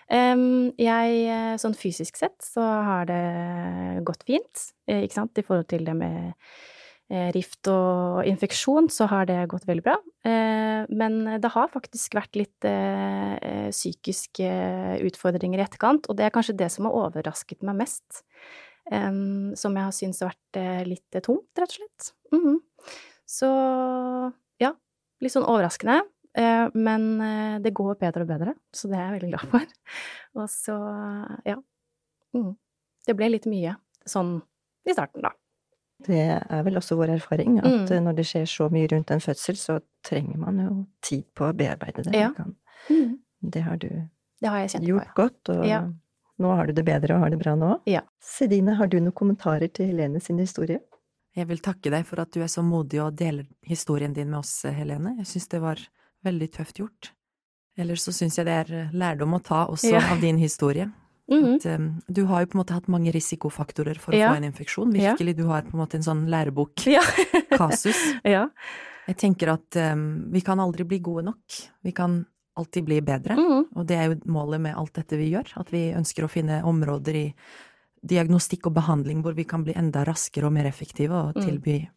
[0.09, 5.43] Um, jeg, eh, sånn fysisk sett, så har det gått fint, eh, ikke sant, i
[5.43, 6.35] forhold til det med
[7.11, 9.97] eh, rift og infeksjon, så har det gått veldig bra.
[10.91, 12.67] Men det har faktisk vært litt
[13.71, 14.49] psykiske
[15.07, 18.25] utfordringer i etterkant, og det er kanskje det som har overrasket meg mest.
[18.89, 22.13] Som jeg har syntes har vært eh, litt tomt, rett og slett.
[22.33, 22.59] Mhm.
[23.27, 23.49] Så
[24.63, 24.71] ja,
[25.21, 26.01] litt sånn overraskende.
[26.37, 29.67] Eh, Men eh, det går bedre og bedre, så det er jeg veldig glad for.
[30.37, 30.77] Og så,
[31.49, 31.57] ja.
[32.37, 32.53] Mm.
[33.07, 33.77] Det ble litt mye
[34.07, 34.43] sånn
[34.87, 35.31] i starten, da.
[36.07, 37.91] Det er vel også vår erfaring at Mm.
[37.91, 41.49] eh, når det skjer så mye rundt en fødsel, så trenger man jo tid på
[41.49, 42.15] å bearbeide det.
[42.15, 42.31] Ja.
[42.37, 42.57] Kan-
[42.91, 43.19] Mm.
[43.43, 43.89] Det har du
[44.41, 45.13] Det har jeg kjent på, gjort ja.
[45.17, 45.81] godt, og Ja.
[46.39, 47.81] Nå har du det bedre og har det bra nå.
[47.87, 48.03] Ja.
[48.21, 50.81] Sedine, har du noen kommentarer til Helene sin historie?
[51.37, 54.39] Jeg vil takke deg for at du er så modig og deler historien din med
[54.41, 55.15] oss, Helene.
[55.19, 55.81] Jeg syns det var
[56.25, 57.11] veldig tøft gjort.
[57.77, 60.01] Ellers så syns jeg det er lærdom å ta også Ja.
[60.13, 60.91] av din historie.
[61.29, 61.57] Mhm.
[61.57, 64.31] At, um, du har jo på en måte hatt mange risikofaktorer for å Ja.
[64.33, 64.95] få en infeksjon.
[64.97, 65.13] Ja.
[65.15, 66.87] Virkelig, du har på en måte en sånn lærebok.
[66.87, 67.03] Ja.
[67.51, 67.97] Kasus.
[68.25, 68.49] ja.
[69.07, 71.43] Jeg tenker at um, vi kan aldri bli gode nok.
[71.85, 72.25] Vi kan
[72.57, 73.37] alltid bli bedre.
[73.37, 73.65] Mm.
[73.77, 76.63] Og det er jo målet med alt dette vi gjør, at vi ønsker å finne
[76.65, 77.27] områder i
[78.07, 81.43] diagnostikk og behandling hvor vi kan bli enda raskere og mer effektive og Mm.
[81.47, 81.89] tilby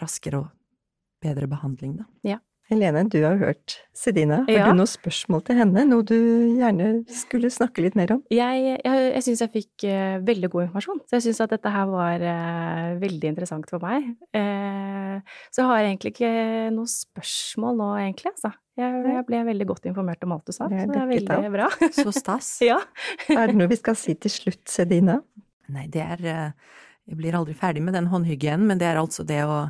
[0.00, 0.48] raskere og
[1.22, 2.38] bedre behandling, da.
[2.68, 4.40] Helene, du har hørt Sedina.
[4.42, 4.64] Har Ja.
[4.72, 5.84] du noen spørsmål til henne?
[5.86, 6.16] Noe du
[6.58, 8.22] gjerne skulle snakke litt mer om?
[8.28, 11.70] Jeg, jeg, jeg syns jeg fikk uh, veldig god informasjon, så jeg syns at dette
[11.70, 14.16] her var uh, veldig interessant for meg.
[14.34, 15.22] Uh,
[15.54, 18.50] så jeg har egentlig ikke noe spørsmål nå, egentlig, altså.
[18.76, 21.36] Jeg, jeg ble veldig godt informert om alt du sa, Det så det er veldig
[21.38, 21.46] av.
[21.54, 21.68] bra.
[21.96, 22.50] Så stas.
[22.70, 22.76] ja.
[23.32, 25.20] Er det noe vi skal si til slutt, Sedina?
[25.72, 26.74] Nei, det er eh,
[27.08, 29.62] Jeg blir aldri ferdig med den håndhygienen, men det er altså det å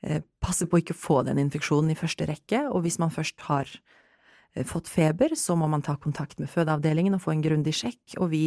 [0.00, 3.44] eh, passe på å ikke få den infeksjonen i første rekke, og hvis man først
[3.48, 7.74] har eh, fått feber, så må man ta kontakt med fødeavdelingen og få en grundig
[7.76, 8.44] sjekk, og vi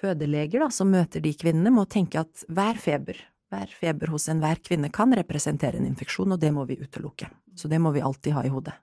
[0.00, 3.20] fødeleger da, som møter de kvinnene, må tenke at hver feber,
[3.52, 7.30] hver feber hos enhver kvinne kan representere en infeksjon, og det må vi utelukke.
[7.54, 8.74] Så det må vi alltid ha i hodet.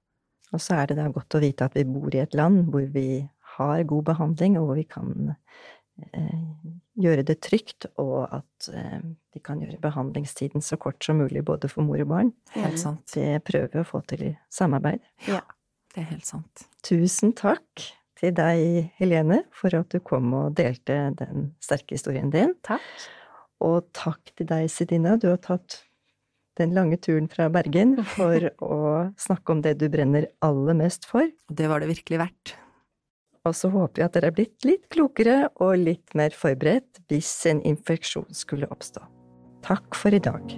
[0.54, 2.86] Og så er det da godt å vite at vi bor i et land hvor
[2.94, 3.24] vi
[3.58, 6.44] har god behandling, og hvor vi kan eh,
[7.04, 9.02] gjøre det trygt, og at eh,
[9.34, 12.32] vi kan gjøre behandlingstiden så kort som mulig både for mor og barn.
[12.56, 13.06] Helt sant.
[13.14, 15.04] Det prøver vi å få til i samarbeid.
[15.94, 16.66] Det er helt sant.
[16.86, 17.86] Tusen takk
[18.18, 22.56] til deg, Helene, for at du kom og delte den sterke historien din.
[22.66, 22.86] Takk.
[23.64, 25.16] Og takk til deg, Sedina.
[25.22, 25.84] Du har tatt
[26.60, 28.82] den lange turen fra Bergen for å
[29.20, 31.30] snakke om det du brenner aller mest for.
[31.50, 32.56] Det var det virkelig verdt.
[33.44, 37.34] Og så håper vi at dere er blitt litt klokere og litt mer forberedt hvis
[37.52, 39.04] en infeksjon skulle oppstå.
[39.68, 40.56] Takk for i dag.